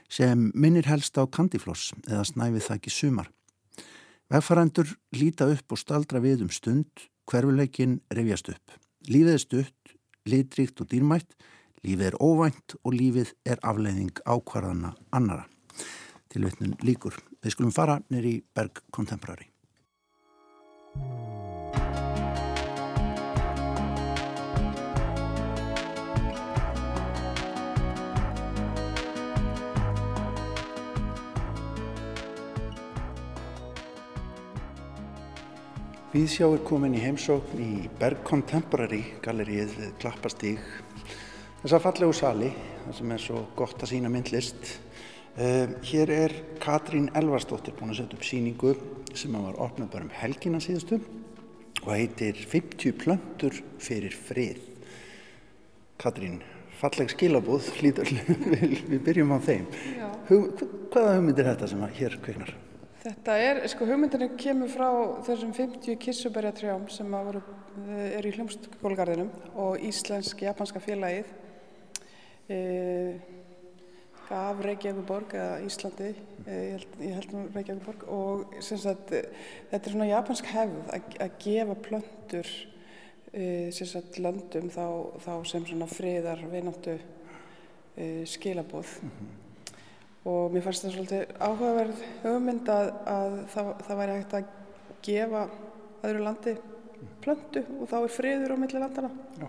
sem 0.09 0.51
minnir 0.53 0.87
helst 0.87 1.17
á 1.17 1.25
kandifloss 1.25 1.91
eða 2.05 2.27
snæfið 2.29 2.67
það 2.67 2.77
ekki 2.77 2.93
sumar. 2.93 3.31
Vegfarendur 4.29 4.91
líta 5.15 5.47
upp 5.49 5.73
og 5.73 5.79
staldra 5.81 6.21
við 6.23 6.43
um 6.45 6.51
stund, 6.53 6.91
hverfuleikin 7.27 7.99
revjast 8.13 8.51
upp. 8.53 8.75
Lífið 9.07 9.33
er 9.33 9.43
stutt, 9.43 9.93
litríkt 10.27 10.81
og 10.83 10.89
dýrmætt, 10.91 11.37
lífið 11.85 12.09
er 12.11 12.19
óvænt 12.23 12.77
og 12.83 12.95
lífið 12.95 13.33
er 13.45 13.61
afleiðing 13.63 14.23
ákvarðana 14.25 14.95
annara. 15.11 15.47
Tilveitnun 16.33 16.75
líkur. 16.83 17.15
Við 17.43 17.55
skulum 17.55 17.75
fara 17.75 18.01
nýri 18.11 18.41
Berg 18.55 18.83
Contemporary. 18.91 19.51
Viðsjá 36.17 36.47
er 36.49 36.61
komin 36.65 36.95
í 36.97 37.01
heimsókn 37.03 37.59
í 37.61 37.89
Berg 37.99 38.23
Contemporary 38.25 39.03
gallerið 39.21 39.75
við 39.77 39.91
Klappastíg. 40.01 40.63
Þessa 41.59 41.79
fallegu 41.83 42.15
sali 42.17 42.47
þar 42.87 42.95
sem 42.97 43.13
er 43.13 43.21
svo 43.21 43.43
gott 43.59 43.85
að 43.85 43.91
sína 43.91 44.09
myndlist. 44.09 44.71
Uh, 45.37 45.77
hér 45.85 46.13
er 46.15 46.35
Katrín 46.63 47.11
Elvarsdóttir 47.13 47.77
búin 47.77 47.93
að 47.93 47.99
setja 47.99 48.17
upp 48.17 48.25
síningu 48.25 48.73
sem 49.13 49.37
var 49.37 49.61
opnað 49.61 49.91
bara 49.93 50.07
um 50.07 50.13
helgina 50.17 50.63
síðustu 50.63 50.97
og 51.83 51.91
heitir 51.93 52.41
50 52.49 52.97
plöntur 52.97 53.61
fyrir 53.77 54.17
frið. 54.17 54.63
Katrín 56.01 56.39
falleg 56.81 57.13
skilabúð 57.13 57.75
hlýtur 57.77 58.09
við 58.89 59.03
byrjum 59.05 59.37
á 59.37 59.39
þeim. 59.51 59.69
Hug, 60.31 60.65
hvaða 60.89 61.19
hugmynd 61.19 61.43
er 61.43 61.51
þetta 61.53 61.75
sem 61.75 61.91
hér 62.01 62.17
kveiknar? 62.25 62.57
Þetta 63.07 63.35
er, 63.39 63.57
sko 63.71 63.85
hugmyndinu 63.87 64.25
kemur 64.35 64.67
frá 64.67 64.87
þessum 65.23 65.53
50 65.55 65.95
kissuberjatrjám 66.03 66.89
sem 66.91 67.13
voru, 67.13 67.39
er 67.87 68.25
í 68.27 68.33
hljómskólagarðinum 68.35 69.29
og 69.63 69.85
Íslensk-Japanska 69.87 70.81
félagið 70.83 71.29
e, 72.51 72.57
gaf 74.27 74.59
Reykjavíkuborg 74.65 75.37
eða 75.39 75.55
Íslandi, 75.69 76.09
e, 76.43 76.57
ég 76.57 76.75
held, 76.75 76.99
ég 77.05 77.15
held 77.21 77.37
nú 77.37 77.45
Reykjavíkuborg 77.55 78.05
og 78.11 78.59
sagt, 78.67 79.15
þetta 79.15 79.81
er 79.81 79.95
svona 79.95 80.11
japansk 80.11 80.51
hefð 80.57 80.93
að, 80.99 81.39
gefa 81.47 81.79
plöndur 81.87 82.53
e, 83.31 83.49
sagt, 83.77 84.19
löndum 84.19 84.67
þá, 84.73 84.87
þá 85.23 85.33
sem 85.47 85.71
svona 85.71 85.87
friðar, 85.95 86.43
vináttu 86.51 86.99
e, 86.99 88.25
skilabóð. 88.27 88.97
Mm 88.99 89.19
-hmm 89.19 89.46
og 90.27 90.51
mér 90.51 90.65
fannst 90.65 90.83
það 90.83 90.95
svolítið 90.95 91.29
áhugaverð 91.39 92.03
hugmynd 92.25 92.69
að, 92.71 92.91
að 93.07 93.37
það, 93.53 93.71
það 93.87 94.01
væri 94.01 94.17
hægt 94.17 94.35
að 94.37 94.51
gefa 95.07 95.45
öðru 96.07 96.25
landi 96.25 96.55
plöndu 97.23 97.63
og 97.77 97.89
þá 97.91 97.97
er 98.01 98.13
friður 98.13 98.53
á 98.53 98.57
milli 98.59 98.81
landana 98.81 99.09
já. 99.37 99.47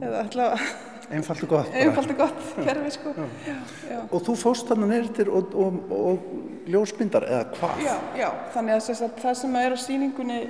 eða 0.00 0.22
allavega 0.24 0.68
einfalt 1.16 1.44
og 1.46 1.52
gott, 1.52 1.72
einfalt 1.78 2.12
og 2.14 2.20
gott 2.24 2.52
kerfi 2.58 2.92
sko 2.96 3.14
já. 3.16 3.56
Já, 3.86 3.98
og 4.02 4.22
þú 4.26 4.36
fóst 4.40 4.70
þarna 4.70 4.90
neyrir 4.90 5.30
og, 5.30 5.54
og, 5.54 5.80
og 5.94 6.70
ljósmyndar 6.70 7.26
eða 7.28 7.42
hvað? 7.54 7.82
Já, 7.86 7.96
já, 8.18 8.28
þannig 8.54 8.78
að, 8.78 9.02
að 9.06 9.18
það 9.22 9.36
sem 9.42 9.58
er 9.62 9.76
á 9.76 9.78
síningunni 9.78 10.40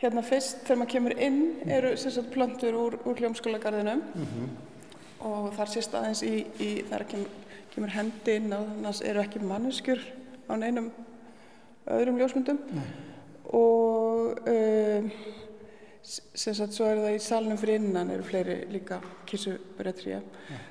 hérna 0.00 0.22
fyrst 0.24 0.62
þegar 0.64 0.80
maður 0.80 0.92
kemur 0.94 1.16
inn 1.26 1.42
eru 1.72 1.96
sagt, 2.00 2.30
plöndur 2.32 2.78
úr, 2.80 2.96
úr 3.04 3.20
hljómskólagarðinum 3.20 4.02
mm 4.06 4.30
-hmm. 4.30 4.54
og 5.28 5.52
þar 5.56 5.72
sést 5.72 5.94
aðeins 5.94 6.22
í, 6.24 6.46
í 6.60 6.70
þar 6.88 7.04
kemur 7.12 7.45
kemur 7.76 7.94
hendi 7.94 8.38
inn 8.40 8.56
að 8.56 9.02
eru 9.06 9.22
ekki 9.22 9.44
manneskjur 9.44 10.02
á 10.48 10.52
neinum 10.58 10.90
öðrum 11.86 12.18
ljósmyndum. 12.18 12.58
Nei. 12.74 12.86
og 13.54 14.48
um, 14.50 15.10
sem 16.06 16.54
sagt 16.54 16.74
svo 16.74 16.86
er 16.86 17.00
það 17.02 17.16
í 17.16 17.22
salnum 17.22 17.58
fyrir 17.58 17.80
innan 17.80 18.10
eru 18.14 18.26
fleiri 18.26 18.56
líka 18.70 19.00
kissuberetríja 19.26 20.20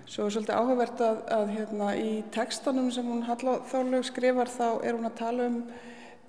svo 0.07 0.27
er 0.27 0.35
svolítið 0.35 0.55
áhugavert 0.55 1.01
að, 1.03 1.17
að 1.37 1.51
hérna 1.57 1.89
í 1.99 2.11
textanum 2.35 2.87
sem 2.95 3.07
hún 3.09 3.25
Þórlaug 3.27 4.05
skrifar 4.07 4.51
þá 4.51 4.67
er 4.79 4.95
hún 4.95 5.09
að 5.09 5.17
tala 5.19 5.49
um 5.49 5.57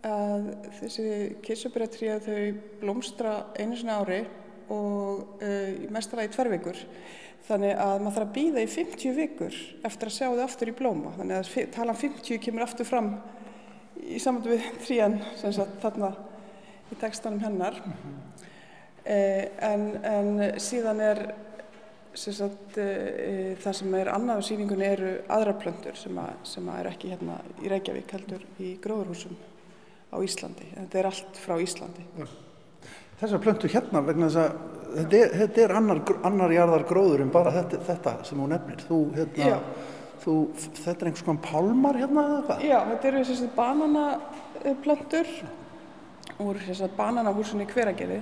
að 0.07 0.49
þessi 0.81 1.07
kissuberetríja 1.47 2.18
þau 2.24 2.41
blómstra 2.83 3.37
einu 3.59 3.79
svona 3.79 4.01
ári 4.03 4.20
og 4.74 5.39
uh, 5.39 5.87
mestara 5.95 6.27
í 6.27 6.33
tverrvikur 6.35 6.83
Þannig 7.47 7.78
að 7.78 8.01
maður 8.03 8.16
þarf 8.16 8.26
að 8.26 8.34
býða 8.34 8.62
í 8.62 8.68
50 8.72 9.16
vikur 9.16 9.57
eftir 9.86 10.11
að 10.11 10.16
sjá 10.16 10.26
þau 10.26 10.44
aftur 10.44 10.70
í 10.72 10.76
blóma. 10.76 11.12
Þannig 11.18 11.36
að 11.36 11.72
talan 11.76 11.99
50 12.01 12.40
kemur 12.42 12.66
aftur 12.66 12.88
fram 12.88 13.11
í 14.03 14.18
samanlu 14.22 14.57
við 14.57 14.70
trían 14.86 15.18
þarna 15.82 16.12
í 16.90 16.99
textanum 17.01 17.42
hennar. 17.44 17.78
Mm 17.84 17.97
-hmm. 18.03 18.47
eh, 19.05 19.44
en, 19.62 19.90
en 20.03 20.61
síðan 20.61 21.01
er 21.01 21.22
sem 22.16 22.32
sagt, 22.32 22.78
eh, 22.80 23.57
það 23.61 23.76
sem 23.80 23.94
er 23.99 24.09
annað 24.09 24.40
á 24.40 24.47
síningunni 24.49 24.86
eru 24.88 25.11
aðra 25.28 25.53
plöndur 25.61 25.99
sem, 26.01 26.16
að, 26.18 26.32
sem 26.49 26.68
að 26.72 26.80
er 26.80 26.88
ekki 26.90 27.12
hérna 27.12 27.36
í 27.62 27.68
Reykjavík 27.68 28.14
heldur 28.16 28.47
í 28.59 28.72
gróðurhúsum 28.82 29.36
á 30.12 30.16
Íslandi. 30.24 30.70
Þetta 30.74 30.99
er 30.99 31.09
allt 31.11 31.40
frá 31.42 31.59
Íslandi. 31.61 32.07
Ja. 32.16 32.28
Þessar 33.20 33.42
plöntur 33.44 33.72
hérna 33.72 34.03
vegna 34.05 34.30
þess 34.30 34.42
að 34.42 34.76
þetta 34.95 35.20
er, 35.20 35.37
þetta 35.43 35.62
er 35.64 35.76
annar, 35.80 36.01
annar 36.28 36.55
jarðar 36.55 36.87
gróður 36.89 37.26
en 37.26 37.34
bara 37.34 37.53
þetta, 37.55 37.82
þetta 37.91 38.16
sem 38.28 38.41
hún 38.43 38.53
nefnir. 38.55 38.82
Þú, 38.89 39.03
hérna, 39.16 39.61
þú, 40.24 40.39
þetta 40.68 40.97
er 40.97 41.11
einhvers 41.11 41.26
konar 41.26 41.45
pálmar 41.45 42.01
hérna 42.01 42.26
eða 42.30 42.41
hvað? 42.49 42.66
Já, 42.66 42.78
þetta 42.91 43.11
eru 43.11 43.22
þessi 43.30 43.53
bananaplöntur 43.57 45.32
úr 46.47 46.61
þessi 46.66 46.91
bananahúsinni 46.97 47.66
í 47.66 47.70
Hveragerði 47.70 48.20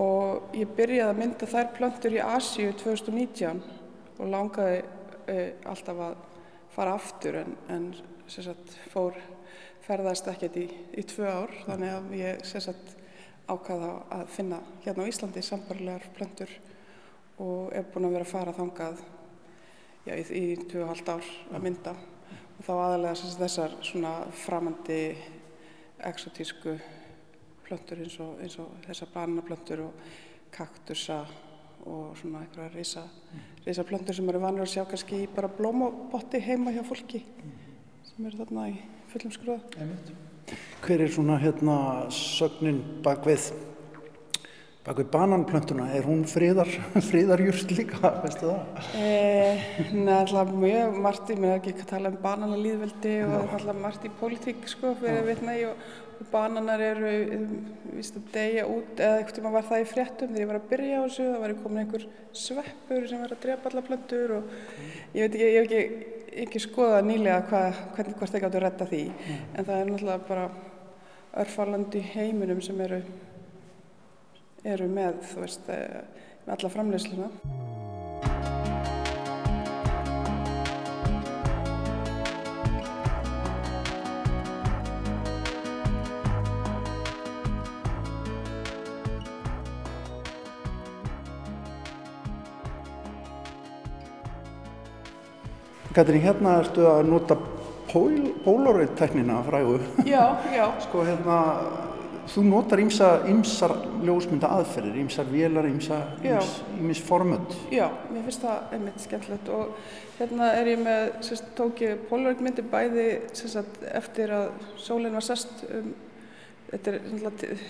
og 0.00 0.56
ég 0.56 0.74
byrjaði 0.76 1.08
að 1.08 1.20
mynda 1.20 1.48
þær 1.48 1.72
plöntur 1.76 2.16
í 2.16 2.20
Asíu 2.22 2.74
2019 2.82 3.62
og 4.16 4.28
langaði 4.32 4.82
uh, 4.82 5.48
alltaf 5.72 6.02
að 6.08 6.18
fara 6.76 6.96
aftur 6.98 7.40
en, 7.40 7.56
en 7.72 7.88
sagt, 8.28 8.76
fór 8.92 9.16
ferðast 9.86 10.28
ekkert 10.32 10.58
í, 10.60 10.66
í 10.98 11.04
tvö 11.06 11.28
ár 11.30 11.52
þannig 11.64 11.94
að 11.94 12.14
ég 12.18 12.46
sérsagt 12.48 12.96
ákvaða 13.46 13.90
að 14.16 14.24
finna 14.34 14.58
hérna 14.84 15.06
á 15.06 15.10
Íslandi 15.10 15.42
sambarlegar 15.44 16.08
plöntur 16.16 16.50
og 17.42 17.72
er 17.76 17.86
búin 17.92 18.08
að 18.08 18.16
vera 18.16 18.26
að 18.26 18.32
fara 18.32 18.54
þangað 18.56 19.00
já, 20.06 20.12
í, 20.16 20.24
í 20.24 20.44
2,5 20.66 21.10
ár 21.14 21.30
að 21.54 21.64
mynda. 21.66 21.94
Og 22.56 22.62
þá 22.64 22.72
aðalega 22.74 23.18
sérsagt 23.20 23.42
þessar 23.44 23.74
svona 23.84 24.12
framandi 24.44 25.00
exotísku 26.06 26.76
plöntur 27.66 28.02
eins 28.04 28.18
og, 28.22 28.36
eins 28.42 28.56
og 28.62 28.72
þessar 28.86 29.12
bananaplöntur 29.14 29.84
og 29.88 30.08
kaktusa 30.54 31.22
og 31.86 32.16
svona 32.18 32.42
einhverja 32.42 32.72
reysa, 32.74 33.04
reysa 33.66 33.86
plöntur 33.86 34.16
sem 34.16 34.28
eru 34.30 34.42
vanur 34.42 34.66
að 34.66 34.72
sjá 34.74 34.84
kannski 34.88 35.26
bara 35.34 35.50
blómabotti 35.52 36.42
heima 36.42 36.74
hjá 36.74 36.82
fólki 36.86 37.22
sem 38.10 38.26
eru 38.26 38.40
þarna 38.42 38.70
í 38.72 38.78
fullum 39.12 39.34
skruða. 39.34 39.60
Hver 40.86 41.02
er 41.02 41.10
svona 41.10 41.38
hérna 41.42 41.76
sögnin 42.14 42.78
bak 43.02 43.26
við, 43.26 43.48
bak 44.86 45.00
við 45.00 45.08
bananplöntuna? 45.10 45.88
Er 45.98 46.06
hún 46.06 46.22
friðar, 46.30 46.70
friðarjúrt 47.10 47.74
líka, 47.74 48.12
veistu 48.22 48.52
það? 48.52 48.88
Eh, 49.00 49.68
Nei, 49.96 50.14
alltaf 50.20 50.52
mjög 50.54 50.98
margt, 51.02 51.30
ég 51.34 51.42
meina 51.42 51.58
ekki 51.58 51.74
að 51.74 51.86
tala 51.90 52.12
um 52.14 52.18
bananalýðveldi 52.22 53.16
og 53.26 53.56
alltaf 53.58 53.80
margt 53.82 54.06
í 54.06 54.12
pólitík 54.20 54.68
sko 54.70 54.94
fyrir 55.00 55.26
vitna 55.26 55.58
í 55.58 55.66
og, 55.70 55.86
bananar 56.32 56.80
eru 56.80 57.10
víst 57.96 58.16
að 58.16 58.28
deyja 58.34 58.66
út 58.70 59.00
eða 59.00 59.18
eitthvað 59.20 59.38
tíma 59.38 59.52
var 59.54 59.66
það 59.68 59.82
í 59.82 59.88
fréttum 59.90 60.30
þegar 60.32 60.42
ég 60.42 60.50
var 60.50 60.58
að 60.58 60.68
byrja 60.70 61.00
á 61.00 61.02
þessu 61.04 61.26
það 61.26 61.42
var 61.42 61.54
komin 61.62 61.82
einhver 61.82 62.06
sveppur 62.36 63.08
sem 63.10 63.22
var 63.22 63.34
að 63.34 63.42
drepa 63.42 63.70
alla 63.70 63.82
plöntur 63.86 64.34
og 64.38 64.54
ég 65.16 65.26
veit 65.26 65.36
ekki, 65.36 65.46
ég 65.46 65.58
hef 65.58 65.66
ekki, 65.66 66.14
ekki 66.44 66.60
skoðað 66.60 67.06
nýlega 67.08 67.44
hvað, 67.50 67.78
hvernig 67.96 68.18
hvort 68.18 68.34
þeir 68.34 68.44
gáttu 68.44 68.58
að 68.58 68.66
redda 68.66 68.88
því 68.90 69.04
en 69.06 69.64
það 69.64 69.76
er 69.76 69.88
náttúrulega 69.90 70.28
bara 70.28 70.48
örfalandi 71.42 72.02
heiminum 72.12 72.60
sem 72.64 72.80
eru 72.84 73.00
eru 74.66 74.88
með, 74.90 75.22
veist, 75.38 75.68
eh, 75.70 76.02
með 76.46 76.56
alla 76.56 76.72
framleysluna. 76.74 77.30
Katrín, 95.96 96.20
hérna 96.20 96.58
ertu 96.60 96.84
að 96.90 97.06
nota 97.08 97.36
Polaroid-teknina 97.88 99.38
frægu. 99.46 99.78
Já, 100.04 100.36
já. 100.52 100.66
Sko 100.84 101.04
hérna, 101.06 101.36
þú 102.28 102.42
notar 102.50 102.82
ímsa, 102.82 103.08
ímsar 103.30 103.72
ljósmynda 104.04 104.50
aðferðir, 104.58 104.98
ímsar 105.06 105.30
vélar, 105.30 105.68
ímsa, 105.70 106.02
Já. 106.20 106.36
ímis 106.76 107.00
formöld. 107.06 107.54
Já, 107.72 107.86
mér 108.10 108.26
finnst 108.26 108.44
það 108.44 108.76
einmitt 108.76 109.04
skemmtilegt 109.06 109.50
og 109.56 109.72
hérna 110.18 110.50
er 110.58 110.72
ég 110.74 110.82
með, 110.84 111.02
sérst, 111.30 111.48
tók 111.56 111.80
ég 111.86 112.04
Polaroid 112.10 112.44
myndi 112.44 112.66
bæði 112.66 113.08
sérst, 113.32 113.80
eftir 113.88 114.34
að 114.36 114.48
sólinn 114.82 115.16
var 115.16 115.24
sest 115.24 115.64
um, 115.70 115.92
þetta 116.72 116.92
er, 116.92 117.04
náttúrulega, 117.14 117.60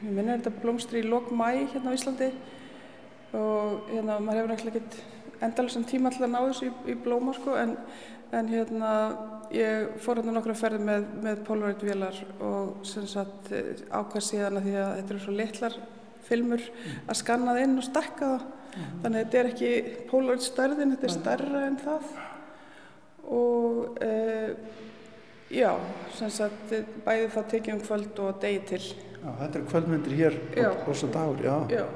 ég 0.00 0.10
minna 0.10 0.40
þetta 0.40 0.58
blómstri 0.62 1.04
í 1.04 1.06
lok 1.06 1.30
mæ 1.30 1.52
hérna 1.74 1.92
á 1.92 1.96
Íslandi 1.96 2.32
og 3.36 3.92
hérna 3.92 4.18
maður 4.18 4.42
hefur 4.42 4.52
náttúrulega 4.56 4.80
ekkert 4.80 5.04
endalessan 5.44 5.86
tíma 5.88 6.10
alltaf 6.10 6.26
að 6.26 6.32
ná 6.34 6.40
þessu 6.44 6.68
í, 6.68 6.74
í 6.92 6.96
blóma 7.04 7.34
sko 7.36 7.56
en, 7.60 7.76
en 8.36 8.48
hérna 8.52 8.92
ég 9.54 9.98
fór 10.02 10.20
hérna 10.20 10.34
nokkra 10.36 10.56
ferði 10.58 10.82
með, 10.86 11.10
með 11.24 11.42
Polaroid 11.46 11.84
vélar 11.86 12.22
og 12.42 12.86
sem 12.88 13.06
sagt 13.10 13.52
ákvað 13.90 14.26
síðan 14.26 14.60
að 14.60 14.68
því 14.68 14.78
að 14.80 14.94
þetta 14.96 15.14
eru 15.14 15.24
svo 15.26 15.36
litlar 15.36 15.78
filmur 16.26 16.62
að 17.06 17.18
skanna 17.20 17.54
það 17.54 17.66
inn 17.66 17.80
og 17.80 17.86
stakka 17.86 18.30
það. 18.32 18.46
Þannig 18.76 19.18
að 19.18 19.20
þetta 19.20 19.38
er 19.40 19.50
ekki 19.50 19.70
Polaroid 20.10 20.44
stærðin, 20.44 20.94
þetta 20.94 21.08
er 21.08 21.14
stærra 21.14 21.60
en 21.66 21.78
það. 21.80 22.08
Og 23.36 24.02
e, 24.04 24.10
já, 25.56 25.70
sem 26.18 26.32
sagt 26.34 26.74
bæði 27.06 27.30
það 27.34 27.48
tekið 27.54 27.76
um 27.76 27.84
kvöld 27.86 28.20
og 28.24 28.42
degi 28.42 28.64
til. 28.72 28.82
Já, 29.16 29.30
þetta 29.40 29.58
eru 29.58 29.70
kvöldmyndir 29.70 30.18
hér 30.20 30.36
Já. 30.54 30.68
á 30.70 30.86
rosa 30.86 31.08
dagur, 31.10 31.40
já. 31.42 31.56
já, 31.72 31.86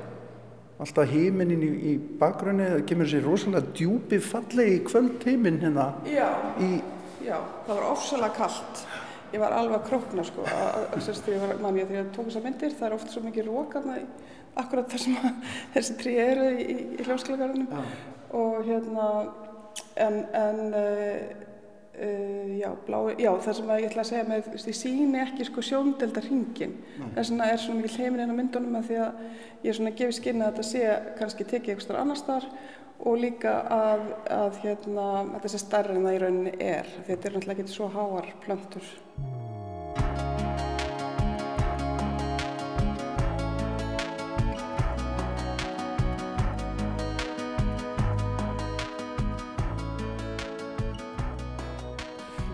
Alltaf 0.80 1.10
híminin 1.12 1.60
í, 1.60 1.70
í 1.90 1.94
bakgrunni, 2.20 2.64
það 2.72 2.86
kemur 2.88 3.08
sér 3.10 3.26
rosalega 3.26 3.74
djúpi 3.76 4.20
fallegi 4.24 4.78
kvöldhímin 4.88 5.60
hérna 5.60 5.90
já, 6.08 6.28
í, 6.56 6.70
já 7.26 7.36
það 7.66 7.74
var 7.74 7.88
ofsalega 7.90 8.36
kallt 8.38 8.84
ég 9.30 9.42
var 9.42 9.54
alveg 9.54 9.76
að 9.76 9.88
krókna 9.90 10.24
sko 10.26 10.46
þegar 10.46 10.94
ég 10.96 11.36
ég 11.36 11.90
þegar 11.90 11.98
ég 11.98 12.08
tók 12.14 12.30
þessar 12.30 12.46
myndir 12.46 12.72
það 12.78 12.86
er 12.88 12.96
oft 12.96 13.12
svo 13.12 13.22
mikið 13.26 13.50
rókarna 13.50 13.98
akkurat 14.60 14.88
þar 14.90 15.04
sem 15.04 15.20
að, 15.20 15.52
þessi 15.76 15.98
trí 16.00 16.16
eru 16.24 16.48
í, 16.54 16.64
í, 16.64 17.04
hljómskleikarunum 17.04 17.84
og 18.40 18.58
hérna 18.66 19.10
en, 20.00 20.18
en 20.32 20.60
uh, 22.00 22.50
já, 22.58 22.70
blái, 22.86 23.14
já, 23.20 23.30
það 23.44 23.56
sem 23.58 23.70
að 23.70 23.80
ég 23.82 23.90
ætla 23.90 24.04
að 24.04 24.10
segja 24.10 24.26
með, 24.28 24.50
ég 24.56 24.78
síni 24.80 25.22
ekki 25.24 25.46
sko 25.48 25.64
sjóndelda 25.64 26.24
hringin 26.24 26.76
þess 27.14 27.32
vegna 27.32 27.48
er 27.52 27.62
svona 27.62 27.84
mikið 27.84 28.04
heiminn 28.04 28.24
inn 28.24 28.34
á 28.34 28.38
myndunum 28.40 28.80
að 28.80 28.90
því 28.90 29.00
að 29.04 29.22
ég 29.64 29.72
er 29.72 29.78
svona 29.78 29.94
að 29.94 30.00
gefa 30.02 30.18
skynna 30.18 30.48
að 30.48 30.52
þetta 30.52 30.68
sé 30.70 31.16
kannski 31.20 31.48
tekið 31.52 31.74
eitthvað 31.74 31.86
starf 31.88 32.04
annars 32.04 32.26
þar 32.28 32.48
og 33.00 33.20
líka 33.20 33.54
að, 33.72 34.02
að 34.36 34.58
hérna, 34.64 35.06
þetta 35.36 35.52
sé 35.52 35.62
stærri 35.62 35.96
en 35.96 36.08
það 36.08 36.16
í 36.16 36.24
rauninni 36.24 36.56
er 36.58 36.90
því 36.96 37.06
þetta 37.12 37.30
er 37.30 37.36
náttúrulega 37.36 37.64
ekki 37.64 37.76
svo 37.76 37.92
háar 37.94 38.34
plöntur 38.44 38.90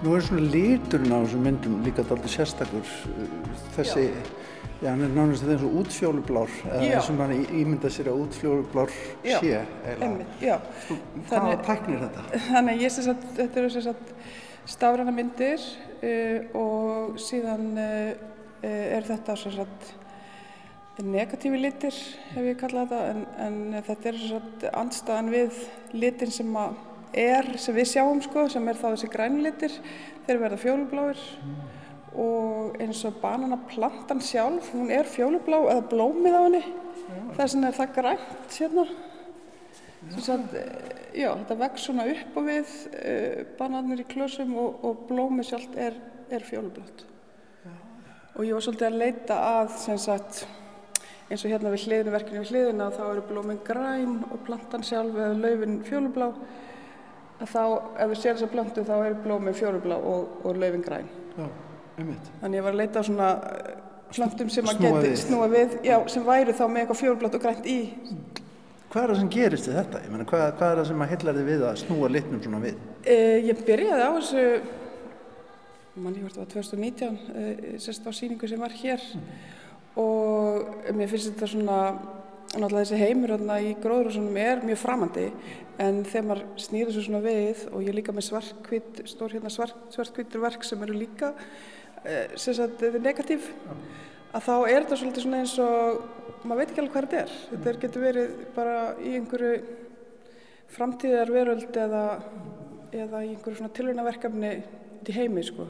nú 0.07 0.15
er 0.15 0.23
svona 0.23 0.47
liturinn 0.53 1.11
á 1.11 1.19
þessum 1.25 1.43
myndum 1.43 1.79
líka 1.83 2.05
dálítið 2.07 2.35
sérstakur. 2.37 2.91
Þessi, 3.75 4.05
já, 4.79 4.91
hann 4.93 5.03
er 5.03 5.11
nánast 5.17 5.43
þetta 5.43 5.57
eins 5.57 5.65
og 5.67 5.75
útfjólublár, 5.81 6.53
eða 6.69 6.87
Já. 6.87 6.99
og 7.01 7.19
mann 7.19 7.35
ímynda 7.43 7.91
sér 7.91 8.13
að 8.13 8.23
útfjólublár 8.27 8.95
Já, 9.27 9.41
sé. 9.41 9.61
eiginlega. 9.89 10.27
Já. 10.41 10.57
Hvaða 10.87 11.27
Þannig- 11.33 11.67
tæknir 11.67 12.05
þetta? 12.05 12.25
Þannig 12.53 12.73
að 12.77 12.85
ég 12.87 12.95
sem 12.95 13.09
sagt, 13.09 13.29
þetta 13.41 13.63
eru 13.63 13.71
sem 13.75 13.87
sagt 13.89 14.15
stafræna 14.67 15.15
myndir 15.15 15.63
uh, 16.03 16.59
og 16.63 17.19
síðan 17.23 17.69
uh, 17.75 18.11
er 18.63 19.07
þetta 19.07 19.37
sem 19.43 19.53
sagt 19.59 19.95
negatífi 21.03 21.59
litir 21.61 21.97
hef 22.33 22.45
ég 22.47 22.57
kallað 22.61 22.93
þetta 22.93 23.01
en, 23.11 23.25
en 23.47 23.83
þetta 23.85 24.09
er 24.09 24.21
sem 24.23 24.37
sagt 24.39 24.69
andstaðan 24.73 25.33
við 25.35 25.59
litin 25.93 26.33
sem 26.33 26.55
að 26.57 26.79
er, 27.13 27.53
sem 27.61 27.77
við 27.77 27.91
sjáum 27.93 28.21
sko, 28.25 28.47
sem 28.53 28.69
er 28.69 28.79
þá 28.79 28.87
þessi 28.89 29.11
grænlitir, 29.13 29.75
þeir 30.27 30.43
verða 30.43 30.61
fjólubláir 30.63 31.25
og 32.17 32.79
eins 32.81 33.03
og 33.05 33.19
bananaplantan 33.21 34.23
sjálf, 34.25 34.71
hún 34.73 34.91
er 34.95 35.09
fjólublá 35.11 35.59
eða 35.67 35.85
blómið 35.91 36.39
á 36.39 36.41
henni, 36.47 36.63
þess 37.37 37.57
vegna 37.57 37.69
er 37.69 37.77
það 37.77 37.95
grænt 37.99 38.59
hérna. 38.61 38.87
Sagt, 40.23 40.55
eh, 40.55 40.93
já, 41.19 41.33
þetta 41.35 41.57
vex 41.59 41.87
svona 41.89 42.05
upp 42.13 42.37
og 42.39 42.45
við 42.47 42.75
uh, 42.93 43.41
bananir 43.59 44.05
í 44.05 44.07
klösum 44.07 44.53
og, 44.61 44.85
og 44.87 45.01
blómið 45.09 45.49
sjálft 45.49 45.75
er, 45.83 45.97
er 46.31 46.47
fjólublátt. 46.47 47.03
Og 48.37 48.45
ég 48.45 48.53
var 48.53 48.63
svolítið 48.63 48.87
að 48.87 49.01
leita 49.01 49.37
að, 49.41 49.77
sagt, 49.99 50.45
eins 51.27 51.43
og 51.43 51.51
hérna 51.51 51.73
við 51.73 51.87
hliðinu, 51.87 52.13
verkinu 52.15 52.43
við 52.43 52.53
hliðina, 52.53 52.91
þá 52.95 53.03
eru 53.09 53.23
blómin 53.27 53.63
græn 53.67 54.19
og 54.29 54.43
plantan 54.47 54.85
sjálf 54.87 55.17
eða 55.17 55.39
laufin 55.41 55.79
fjólublá. 55.89 56.29
Að 57.37 57.51
þá, 57.53 57.63
ef 58.01 58.11
við 58.13 58.21
séum 58.21 58.37
þessa 58.39 58.53
plöntu, 58.53 58.85
þá 58.87 58.95
eru 58.97 59.17
blómin 59.25 59.57
fjólublá 59.57 59.97
og, 59.99 60.39
og 60.47 60.57
laufin 60.61 60.85
græn. 60.85 61.11
Já, 61.37 61.49
einmitt. 61.99 62.31
Þannig 62.41 62.59
ég 62.61 62.65
var 62.65 62.77
að 62.77 62.81
leita 62.81 63.03
á 63.03 63.09
svona 63.09 63.29
eh, 63.51 63.75
plöntum 64.15 64.53
sem 64.55 64.71
að 64.73 64.81
geti 64.87 65.11
snúa 65.21 65.49
við, 65.53 65.77
já, 65.85 65.97
sem 66.13 66.25
væru 66.25 66.55
þá 66.57 66.65
með 66.65 66.83
eitthvað 66.83 67.01
fjólublátt 67.03 67.37
og 67.37 67.45
grænt 67.45 67.69
í. 67.69 67.79
Hvað 68.87 69.03
er 69.03 69.13
það 69.13 69.21
sem 69.21 69.31
gerist 69.35 69.69
við 69.69 69.79
þetta? 69.83 70.03
Meina, 70.09 70.27
hvað, 70.31 70.47
hvað 70.57 70.73
er 70.73 70.81
það 70.81 70.89
sem 70.89 71.05
að 71.05 71.13
hillar 71.13 71.37
þið 71.37 71.51
við 71.51 71.65
að 71.69 71.79
snúa 71.83 72.11
litnum 72.15 72.43
svona 72.47 72.63
við? 72.63 72.81
Uh, 73.05 73.37
ég 73.45 73.63
byrjaði 73.69 74.07
á 74.07 74.11
þessu, 74.17 74.45
mann 76.01 76.17
ég 76.17 76.25
hvort 76.25 76.39
það 76.39 76.45
var 76.45 76.51
2019, 76.55 77.19
uh, 77.35 77.53
sérst 77.85 78.09
á 78.09 78.11
síningu 78.17 78.49
sem 78.49 78.65
var 78.65 78.77
hér 78.81 79.05
og 80.01 80.89
mér 80.97 81.11
finnst 81.11 81.33
þetta 81.33 81.51
svona, 81.51 81.81
náttúrulega 82.55 82.85
þessi 82.85 83.01
heimur 83.01 83.35
þarna 83.35 83.57
í 83.63 83.73
gróðrúsunum 83.83 84.37
er 84.41 84.63
mjög 84.65 84.79
framandi 84.81 85.27
en 85.83 86.03
þegar 86.07 86.27
maður 86.31 86.45
snýður 86.63 86.93
þessu 86.93 87.07
svona 87.07 87.23
við 87.25 87.65
og 87.71 87.83
ég 87.83 87.91
er 87.91 87.99
líka 87.99 88.15
með 88.17 88.29
svartkvít, 88.31 89.01
stór 89.11 89.35
hérna 89.37 89.53
svart, 89.53 89.81
svartkvítur 89.93 90.45
verk 90.45 90.65
sem 90.65 90.85
eru 90.87 90.97
líka 90.97 91.33
uh, 91.35 92.37
sem 92.39 92.57
sagt 92.57 92.79
þetta 92.81 93.01
er 93.01 93.05
negatív, 93.05 93.51
að 94.33 94.47
þá 94.47 94.55
er 94.57 94.79
þetta 94.79 95.01
svolítið 95.01 95.27
svona 95.27 95.43
eins 95.43 95.57
og 95.63 96.47
maður 96.47 96.63
veit 96.63 96.71
ekki 96.71 96.83
alveg 96.83 96.95
hvað 96.95 97.09
þetta 97.09 97.21
er. 97.25 97.35
Þetta 97.51 97.75
getur 97.83 98.07
verið 98.07 98.39
bara 98.57 98.79
í 99.01 99.13
einhverju 99.19 99.59
framtíðar 100.77 101.33
veröld 101.35 101.79
eða, 101.83 102.05
eða 102.95 103.23
í 103.25 103.35
einhverju 103.35 103.61
svona 103.61 103.75
tilhörnaverkefni 103.77 104.55
út 105.01 105.13
í 105.13 105.17
heimi 105.17 105.45
sko. 105.47 105.69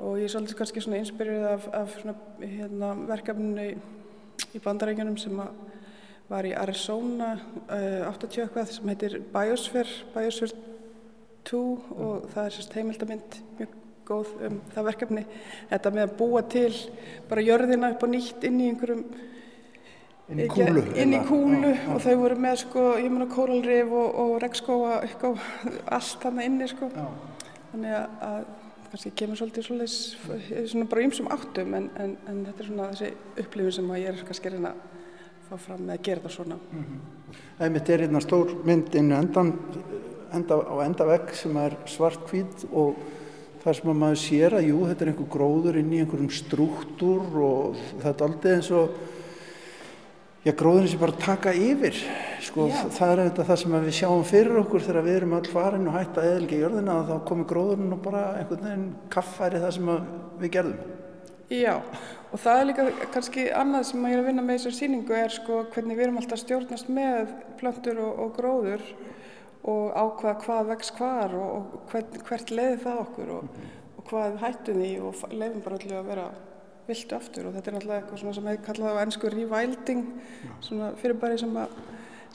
og 0.00 0.16
ég 0.16 0.24
er 0.24 0.32
svolítið 0.32 0.56
kannski 0.56 0.80
svona 0.80 1.00
inspirerið 1.02 1.46
af, 1.50 1.64
af 1.76 1.96
svona, 2.00 2.14
hérna, 2.40 2.94
verkefninu 3.08 3.66
í, 4.54 4.60
bandarækjunum 4.64 5.18
sem 5.20 5.42
var 6.30 6.46
í 6.46 6.54
Arizona 6.56 7.32
uh, 7.36 8.08
80 8.10 8.44
eitthvað 8.44 8.74
sem 8.76 8.92
heitir 8.92 9.18
Biosphere, 9.34 9.96
Biosphere 10.14 10.56
2 11.48 11.62
og 11.96 12.28
það 12.34 12.44
er 12.44 12.56
sérst 12.56 12.76
heimildamind 12.76 13.40
mjög 13.58 13.74
góð 14.10 14.30
um 14.46 14.60
það 14.74 14.86
verkefni. 14.90 15.24
Þetta 15.70 15.92
með 15.94 16.06
að 16.06 16.14
búa 16.18 16.44
til 16.50 16.70
bara 17.30 17.44
jörðina 17.46 17.92
upp 17.94 18.06
og 18.06 18.12
nýtt 18.14 18.46
inn 18.48 18.60
í 18.60 18.70
einhverjum 18.70 19.04
inn 20.30 20.42
í 20.44 20.48
kúlu, 20.50 20.82
inn 20.94 21.14
í 21.16 21.20
kúlu 21.26 21.72
og 21.90 22.02
þau 22.04 22.14
voru 22.20 22.38
með 22.38 22.56
sko, 22.64 22.86
ég 23.02 23.10
meina 23.10 23.26
kóralrif 23.30 23.90
og, 23.90 24.18
og 24.22 24.34
regnskóa 24.44 25.00
allt 25.96 26.26
hann 26.26 26.42
inni 26.44 26.68
sko. 26.70 26.90
Já. 26.94 27.06
þannig 27.72 27.96
að 27.98 28.44
kannski 28.90 29.12
kemur 29.16 29.38
svolítið 29.38 29.66
svolítið 29.66 30.66
svona 30.72 30.88
bara 30.90 31.04
ymsum 31.06 31.30
áttum 31.30 31.74
en, 31.78 31.90
en, 31.96 32.16
en 32.30 32.40
þetta 32.48 32.64
er 32.64 32.70
svona 32.70 32.88
þessi 32.92 33.10
upplifin 33.44 33.76
sem 33.76 33.92
ég 33.98 34.10
er 34.10 34.24
kannski 34.26 34.50
að 34.50 34.56
reyna 34.56 34.72
að 34.74 34.98
fá 35.48 35.64
fram 35.66 35.86
með 35.86 35.96
að 35.96 36.04
gera 36.08 36.22
þetta 36.24 36.34
svona 36.36 36.58
mm 36.58 36.84
-hmm. 36.84 37.18
Það 37.58 37.90
er 37.94 38.02
einna 38.06 38.20
stór 38.20 38.52
mynd 38.64 38.94
inn 38.94 39.12
endan, 39.12 39.52
enda, 40.32 40.56
á 40.56 40.74
endavegg 40.84 41.34
sem 41.34 41.56
er 41.56 41.76
svart 41.86 42.26
hvít 42.30 42.66
og 42.72 42.96
þar 43.62 43.76
sem 43.76 43.90
að 43.90 44.00
maður 44.00 44.20
sér 44.22 44.56
að 44.56 44.68
jú, 44.68 44.78
þetta 44.88 45.04
er 45.04 45.10
einhver 45.12 45.32
gróður 45.34 45.78
inn 45.80 45.92
í 45.92 46.00
einhverjum 46.00 46.30
struktúr 46.30 47.40
og 47.44 47.76
þetta 48.00 48.24
er 48.24 48.30
aldrei 48.30 48.54
eins 48.54 48.70
og 48.70 48.90
já, 50.44 50.52
gróðurinn 50.56 50.92
sem 50.92 51.02
bara 51.02 51.18
taka 51.20 51.52
yfir. 51.56 51.98
Sko, 52.40 52.68
það 52.96 53.12
er 53.12 53.22
auðvitað 53.24 53.50
það 53.50 53.60
sem 53.62 53.76
við 53.76 53.98
sjáum 53.98 54.24
fyrir 54.28 54.62
okkur 54.62 54.86
þegar 54.86 55.06
við 55.06 55.18
erum 55.18 55.36
öll 55.40 55.50
farin 55.52 55.90
og 55.90 55.98
hægt 55.98 56.20
að 56.20 56.30
eðlika 56.30 56.56
í 56.56 56.62
jörðina 56.62 56.96
og 57.00 57.10
þá 57.10 57.28
komir 57.28 57.50
gróðurinn 57.50 57.96
og 57.96 58.00
bara 58.06 58.24
einhvern 58.38 58.64
veginn 58.64 58.88
kaffæri 59.12 59.60
það 59.60 59.76
sem 59.76 59.92
við 60.40 60.56
gerðum. 60.56 60.96
Já, 61.50 61.74
og 62.30 62.38
það 62.38 62.60
er 62.60 62.68
líka 62.68 62.84
kannski 63.10 63.48
annað 63.50 63.88
sem 63.88 64.04
ég 64.06 64.12
er 64.14 64.20
að 64.22 64.28
vinna 64.30 64.44
með 64.46 64.60
þessar 64.60 64.76
síningu 64.76 65.16
er 65.18 65.32
sko 65.34 65.64
hvernig 65.74 65.98
við 65.98 66.04
erum 66.06 66.20
alltaf 66.20 66.40
stjórnast 66.44 66.92
með 66.94 67.32
plöntur 67.58 67.98
og, 68.04 68.20
og 68.22 68.36
gróður 68.36 68.84
og 69.70 69.90
ákvaða 69.92 70.36
hvað 70.44 70.70
vex 70.70 70.92
hvar 70.96 71.34
og, 71.36 71.56
og 71.74 71.90
hvern, 71.90 72.22
hvert 72.28 72.52
leiði 72.54 72.78
það 72.84 73.00
okkur 73.02 73.32
og, 73.34 73.58
og 73.98 74.06
hvað 74.08 74.38
hættum 74.44 74.78
því 74.78 74.92
og 75.08 75.24
leiðum 75.34 75.64
bara 75.66 75.80
allir 75.80 75.98
að 75.98 76.08
vera 76.12 76.28
viltu 76.88 77.16
aftur 77.16 77.48
og 77.48 77.56
þetta 77.56 77.70
er 77.70 77.76
náttúrulega 77.76 78.02
eitthvað 78.02 78.36
sem 78.36 78.50
hefur 78.50 78.66
kallað 78.66 78.98
á 78.98 79.02
ennsku 79.04 79.30
rewilding 79.32 80.04
svona 80.64 80.90
fyrirbæri 81.00 81.38
sem, 81.40 81.56
að, 81.60 81.74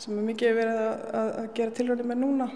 sem 0.01 0.17
er 0.17 0.27
mikið 0.29 0.57
verið 0.59 0.81
að, 0.81 1.05
að, 1.21 1.31
að 1.41 1.47
gera 1.59 1.75
tilhörni 1.79 2.09
með 2.11 2.21
núna. 2.21 2.49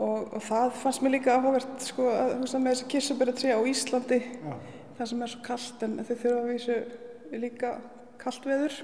Og, 0.00 0.30
og 0.36 0.42
það 0.46 0.74
fannst 0.80 1.02
mér 1.04 1.16
líka 1.16 1.36
áhugavert 1.36 1.84
sko 1.84 2.08
að 2.14 2.34
hugsa 2.38 2.60
með 2.62 2.76
þessi 2.76 2.90
kissuberatré 2.94 3.54
á 3.56 3.60
Íslandi 3.68 4.20
Já. 4.22 4.52
það 4.98 5.10
sem 5.12 5.24
er 5.24 5.32
svo 5.32 5.40
kallt 5.44 5.86
en 5.86 5.96
þau 6.00 6.12
þurfa 6.14 6.36
að 6.40 6.50
vísu 6.52 6.76
líka 7.42 7.72
kallt 8.20 8.46
veður. 8.48 8.76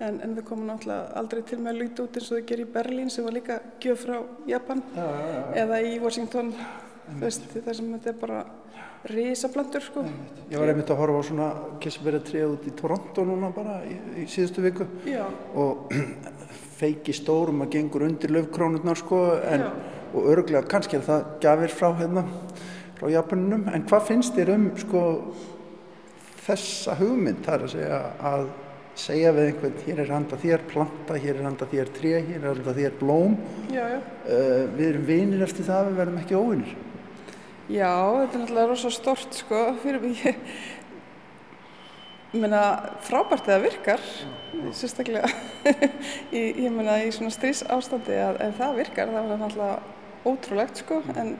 En, 0.00 0.20
en 0.24 0.36
þau 0.38 0.44
komum 0.48 0.68
náttúrulega 0.70 1.10
aldrei 1.20 1.42
til 1.44 1.58
með 1.60 1.74
að 1.74 1.80
luta 1.82 2.04
út 2.06 2.14
eins 2.16 2.30
og 2.30 2.38
þau 2.38 2.46
gerir 2.48 2.64
í 2.64 2.70
Berlín 2.76 3.10
sem 3.12 3.26
var 3.26 3.36
líka 3.36 3.58
gjöf 3.82 4.06
frá 4.06 4.14
Japan. 4.48 4.80
Já, 4.96 5.04
já, 5.04 5.42
eða 5.64 5.80
í 5.84 5.98
Washington 6.00 6.54
veist, 7.20 7.46
það 7.54 7.76
sem 7.76 7.92
þetta 7.94 8.12
er 8.12 8.18
bara 8.20 8.40
risablandur 9.10 9.84
sko. 9.84 10.04
Ég 10.50 10.60
var 10.60 10.72
einmitt 10.72 10.90
að 10.92 11.00
horfa 11.00 11.20
á 11.20 11.28
svona 11.30 11.48
kissberjatrið 11.80 12.46
út 12.50 12.66
í 12.68 12.74
Toronto 12.76 13.24
núna 13.24 13.48
bara 13.54 13.78
í, 13.88 13.96
í 14.20 14.26
síðustu 14.28 14.64
viku 14.64 14.86
Já. 15.08 15.24
og 15.56 15.94
feiki 16.80 17.14
stórum 17.16 17.64
að 17.64 17.78
gengur 17.78 18.04
undir 18.08 18.34
löfkrónurnar 18.34 19.00
sko 19.00 19.22
en, 19.40 19.66
og 20.12 20.28
örglega 20.34 20.68
kannski 20.68 20.98
er 20.98 21.06
það 21.06 21.30
gafir 21.44 21.72
frá 21.72 21.88
hérna 22.00 22.26
frá 22.98 23.08
Japaninum 23.12 23.68
en 23.72 23.86
hvað 23.88 24.08
finnst 24.10 24.36
þér 24.36 24.54
um 24.56 24.66
sko 24.80 25.04
þessa 26.44 26.96
hugmynd 27.00 27.40
þar 27.46 27.64
að 27.64 27.72
segja 27.76 28.02
að 28.32 28.50
segja 29.00 29.32
við 29.32 29.46
einhvern, 29.48 29.76
hér 29.86 30.00
er 30.02 30.10
handa 30.12 30.36
þér 30.40 30.62
planta, 30.68 31.16
hér 31.16 31.38
er 31.38 31.46
handa 31.46 31.68
þér 31.70 31.90
tré, 31.96 32.14
hér 32.26 32.42
er 32.42 32.48
handa 32.50 32.74
þér 32.76 32.96
blóm 33.00 33.36
já, 33.72 33.84
já. 33.94 33.98
Uh, 34.26 34.64
við 34.76 34.86
erum 34.90 35.06
vinir 35.08 35.44
eftir 35.46 35.64
það, 35.68 35.88
við 35.88 36.00
verðum 36.02 36.20
ekki 36.20 36.36
óvinir 36.36 36.74
Já, 37.70 37.86
þetta 37.86 38.34
er 38.34 38.40
náttúrulega 38.40 38.66
rosalega 38.66 38.96
stort 38.96 39.36
sko 39.38 39.58
fyrir 39.78 40.02
mig. 40.02 40.18
Ég 42.32 42.40
meina 42.42 42.62
frábært 43.06 43.46
það 43.46 43.62
virkar 43.68 44.02
sérstaklega 44.74 45.30
í, 46.38 46.40
ég 46.64 46.74
meina 46.74 46.96
í 47.04 47.12
svona 47.14 47.30
strís 47.34 47.62
ástandi 47.70 48.16
að 48.18 48.40
ef 48.48 48.58
það 48.58 48.74
virkar 48.80 49.12
það 49.14 49.28
var 49.28 49.40
náttúrulega 49.44 49.78
ótrúlegt 50.32 50.82
sko 50.82 50.98
en 51.14 51.32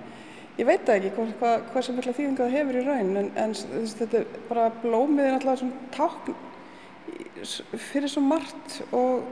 ég 0.60 0.70
veit 0.70 0.94
ekki 0.94 1.10
hvað, 1.16 1.34
hvað, 1.42 1.66
hvað 1.72 1.86
sem 1.88 1.98
vilja 1.98 2.16
þýðinga 2.20 2.46
það 2.46 2.56
hefur 2.60 2.78
í 2.78 2.86
raun 2.86 3.12
en, 3.24 3.32
en 3.34 3.58
þetta 3.96 4.22
er 4.22 4.30
bara 4.52 4.70
blómið 4.84 5.26
er 5.26 5.34
náttúrulega 5.34 5.62
svona 5.64 5.92
tákn 5.98 6.34
fyrir 7.90 8.10
svo 8.14 8.22
margt 8.22 8.80
og 8.94 9.26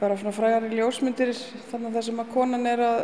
bara 0.00 0.16
svona 0.16 0.36
frægar 0.36 0.68
í 0.70 0.76
ljósmyndir 0.80 1.36
þannig 1.70 1.90
að 1.92 1.96
það 2.00 2.08
sem 2.08 2.24
að 2.24 2.36
konan 2.36 2.68
er 2.72 2.86
að 2.88 3.00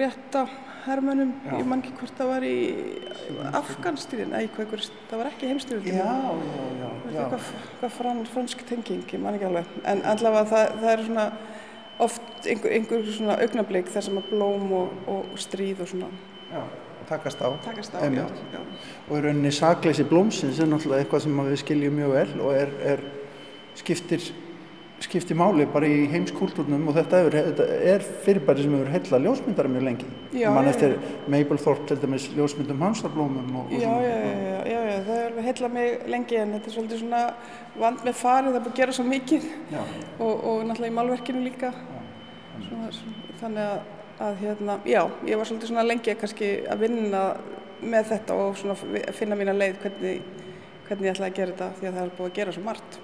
rétta 0.00 0.48
hermönum, 0.86 1.32
ég 1.46 1.66
man 1.68 1.82
ekki 1.82 1.94
hvort 2.00 2.18
það 2.18 2.30
var 2.32 2.46
í 2.46 2.56
Afganstýrin, 3.52 4.32
eða 4.34 4.42
eitthvað, 4.42 4.86
það 5.10 5.22
var 5.22 5.30
ekki 5.30 5.50
heimstýrin 5.50 5.86
Já, 5.86 5.96
já, 5.96 6.32
já, 6.42 6.62
já. 6.82 7.20
Eitthvað, 7.22 7.50
eitthvað 7.70 7.96
frans, 7.98 8.32
fransk 8.34 8.64
tenging, 8.68 9.04
ég 9.14 9.22
man 9.22 9.38
ekki 9.38 9.48
alveg. 9.50 9.74
En 9.92 10.02
allavega 10.12 10.48
það, 10.52 10.78
það 10.82 10.94
er 10.94 11.04
svona 11.08 11.26
oft 12.02 12.46
einhver, 12.48 12.72
einhver 12.76 13.10
svona 13.14 13.36
augnablík 13.42 13.90
þar 13.92 14.06
sem 14.08 14.20
að 14.20 14.30
blóm 14.32 14.70
og, 14.76 14.94
og 15.10 15.34
stríð 15.40 15.82
og 15.84 15.90
svona 15.92 16.10
Já, 16.52 16.62
takast 17.08 17.40
á, 17.40 17.48
takast 17.64 17.94
á 17.96 18.04
já, 18.04 18.26
já. 18.52 18.60
og 19.08 19.14
í 19.16 19.20
rauninni 19.24 19.52
sakleysi 19.54 20.04
blómsins 20.08 20.60
er 20.60 20.68
náttúrulega 20.70 21.04
eitthvað 21.04 21.24
sem 21.26 21.42
við 21.46 21.60
skiljum 21.62 21.98
mjög 22.00 22.14
vel 22.16 22.32
og 22.44 22.56
er, 22.56 22.74
er 22.94 23.04
skiptir 23.78 24.26
skipti 25.06 25.34
máli 25.36 25.64
bara 25.70 25.88
í 25.88 26.06
heimskúlturnum 26.12 26.84
og 26.90 26.96
þetta 26.96 27.20
er, 27.26 27.36
þetta 27.48 27.66
er 27.92 28.04
fyrirbæri 28.24 28.64
sem 28.64 28.74
hefur 28.76 28.90
heilla 28.92 29.20
ljósmyndara 29.24 29.70
mjög 29.72 29.86
lengi. 29.88 30.08
Mann 30.54 30.70
eftir 30.70 30.96
Mabelthorpe 31.32 31.88
til 31.90 31.98
dæmis 32.02 32.28
ljósmyndum 32.36 32.82
hansarblómum 32.84 33.56
og, 33.60 33.72
og 33.72 33.82
já, 33.82 33.92
já, 34.04 34.14
já, 34.22 34.58
já, 34.72 34.80
já, 34.88 34.96
það 35.08 35.20
hefur 35.22 35.46
heilla 35.48 35.70
mig 35.76 36.06
lengi 36.14 36.38
en 36.40 36.54
þetta 36.56 36.70
er 36.70 36.76
svolítið 36.76 37.02
svona 37.02 37.22
vand 37.82 38.04
með 38.06 38.18
farið, 38.20 38.50
það 38.50 38.60
er 38.60 38.66
búin 38.66 38.74
að 38.74 38.80
gera 38.82 38.96
svo 38.98 39.06
mikið. 39.08 39.48
Og, 40.18 40.32
og 40.32 40.64
náttúrulega 40.68 40.92
í 40.92 40.96
málverkinu 40.98 41.44
líka. 41.46 41.72
Svona, 42.68 42.90
svona, 42.98 43.36
þannig 43.42 43.68
að, 43.68 43.94
að 44.28 44.42
hérna, 44.44 44.80
já, 44.88 45.00
ég 45.28 45.40
var 45.40 45.50
svolítið 45.50 45.72
svona 45.72 45.86
lengi 45.88 46.18
kannski 46.20 46.52
að 46.70 46.86
vinna 46.86 47.22
með 47.82 48.12
þetta 48.12 48.36
og 48.38 48.60
svona 48.60 48.76
finna 49.16 49.38
mína 49.38 49.56
leið 49.56 49.80
hvernig, 49.82 50.28
hvernig 50.86 51.08
ég 51.08 51.16
ætlaði 51.16 51.32
að 51.32 51.40
gera 51.40 51.56
þetta 51.56 51.72
því 51.80 51.88
að 51.88 51.96
það 51.96 52.04
er 52.04 52.14
búin 52.18 52.30
að 52.30 52.38
gera 52.38 52.54
svo 52.54 52.66
margt 52.66 53.00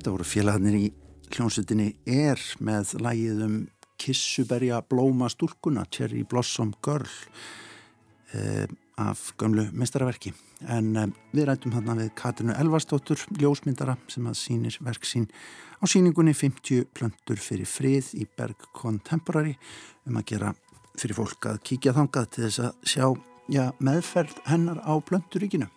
þetta 0.00 0.12
voru 0.14 0.24
félagarnir 0.24 0.76
í 0.78 0.86
hljónsutinni 1.34 1.90
er 2.08 2.40
með 2.64 2.94
lægið 3.04 3.40
um 3.44 3.56
kissuberja 4.00 4.78
blóma 4.88 5.28
stúrkuna, 5.28 5.84
Cherry 5.92 6.22
Blossom 6.24 6.70
Girl 6.80 7.08
eh, 8.32 8.64
af 8.96 9.34
gömlu 9.36 9.66
mistarverki. 9.76 10.32
En 10.72 10.94
eh, 10.96 11.10
við 11.36 11.50
rættum 11.50 11.74
hérna 11.76 11.98
við 11.98 12.14
Katrinu 12.16 12.56
Elvarsdóttur, 12.56 13.20
ljósmyndara 13.36 13.98
sem 14.08 14.24
að 14.30 14.38
sínir 14.40 14.78
verk 14.86 15.04
sín 15.04 15.28
á 15.80 15.84
síningunni 15.84 16.32
50 16.32 16.88
plöndur 16.96 17.42
fyrir 17.44 17.68
frið 17.68 18.14
í 18.22 18.24
Berg 18.24 18.70
Contemporary 18.72 19.58
um 20.08 20.16
að 20.16 20.30
gera 20.32 20.54
fyrir 20.96 21.18
fólk 21.20 21.50
að 21.52 21.60
kíkja 21.68 21.92
þangað 21.98 22.32
til 22.32 22.46
þess 22.46 22.64
að 22.70 22.88
sjá 22.94 23.04
já, 23.52 23.66
meðferð 23.84 24.40
hennar 24.48 24.80
á 24.80 24.96
plönduríkinu. 24.96 25.68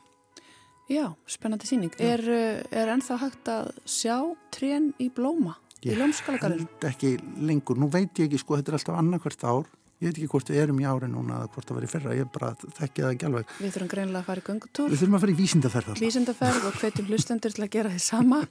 Já, 0.92 1.14
spennandi 1.30 1.68
síning. 1.68 1.94
Er, 2.00 2.20
eh, 2.28 2.64
er 2.72 2.92
ennþá 2.92 3.20
hægt 3.22 3.48
að 3.48 3.72
sjá 3.88 4.18
trén 4.52 4.92
í 5.00 5.08
blóma 5.14 5.56
í 5.84 5.96
ljómskalagarðinu? 5.96 6.68
Ég 6.68 6.74
held 6.76 6.90
ekki 6.90 7.14
lengur. 7.40 7.80
Nú 7.80 7.90
veit 7.92 8.12
ég 8.20 8.28
ekki, 8.28 8.42
sko, 8.42 8.58
þetta 8.60 8.74
er 8.74 8.78
alltaf 8.80 9.00
annarkvært 9.00 9.48
ár. 9.48 9.72
Ég 10.04 10.12
veit 10.12 10.18
ekki 10.20 10.32
hvort 10.34 10.50
við 10.52 10.60
erum 10.60 10.80
í 10.82 10.88
ári 10.88 11.08
núna 11.08 11.38
eða 11.38 11.50
hvort 11.54 11.70
það 11.70 11.78
var 11.78 11.86
í 11.86 11.90
fyrra. 11.94 12.16
Ég 12.18 12.32
bara 12.34 12.50
þekki 12.60 13.04
það 13.06 13.14
ekki 13.14 13.28
alveg. 13.30 13.52
Við 13.60 13.76
þurfum 13.76 13.92
greinilega 13.94 14.20
að 14.20 14.28
fara 14.28 14.42
í 14.42 14.48
göngutúr. 14.50 14.90
Við 14.92 15.00
þurfum 15.00 15.16
að 15.16 15.24
fara 15.24 15.34
í 15.34 15.38
vísindaferð 15.38 15.92
alltaf. 15.94 16.04
Vísindaferð 16.04 16.66
og 16.68 16.82
hvetjum 16.82 17.08
hlustendur 17.08 17.56
til 17.56 17.64
að 17.64 17.72
gera 17.78 17.94
því 17.94 18.02
sama. 18.04 18.42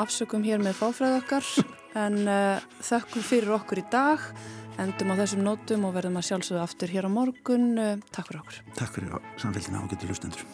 Afsökum 0.00 0.46
hér 0.46 0.64
með 0.64 0.78
fáfræð 0.78 1.18
okkar 1.18 1.50
en 2.06 2.16
uh, 2.24 2.64
þökkum 2.88 3.26
fyrir 3.28 3.52
okkur 3.58 3.82
í 3.82 3.84
dag. 3.92 4.24
Endum 4.80 5.12
á 5.12 5.20
þessum 5.20 5.44
nótum 5.44 5.84
og 5.90 5.92
verðum 5.98 6.16
að 6.22 6.30
sjálfsögðu 6.30 6.64
aftur 6.64 6.94
hér 6.94 7.10
á 7.10 7.12
morgun. 7.12 7.68
Uh, 7.76 8.08
takk 8.08 8.32
fyrir 8.32 8.40
okkur. 8.46 8.64
Takk 8.80 8.96
fyrir 8.96 9.20
samfélgina 9.36 9.84
og 9.84 9.92
getur 9.92 10.14
hlustendur. 10.14 10.48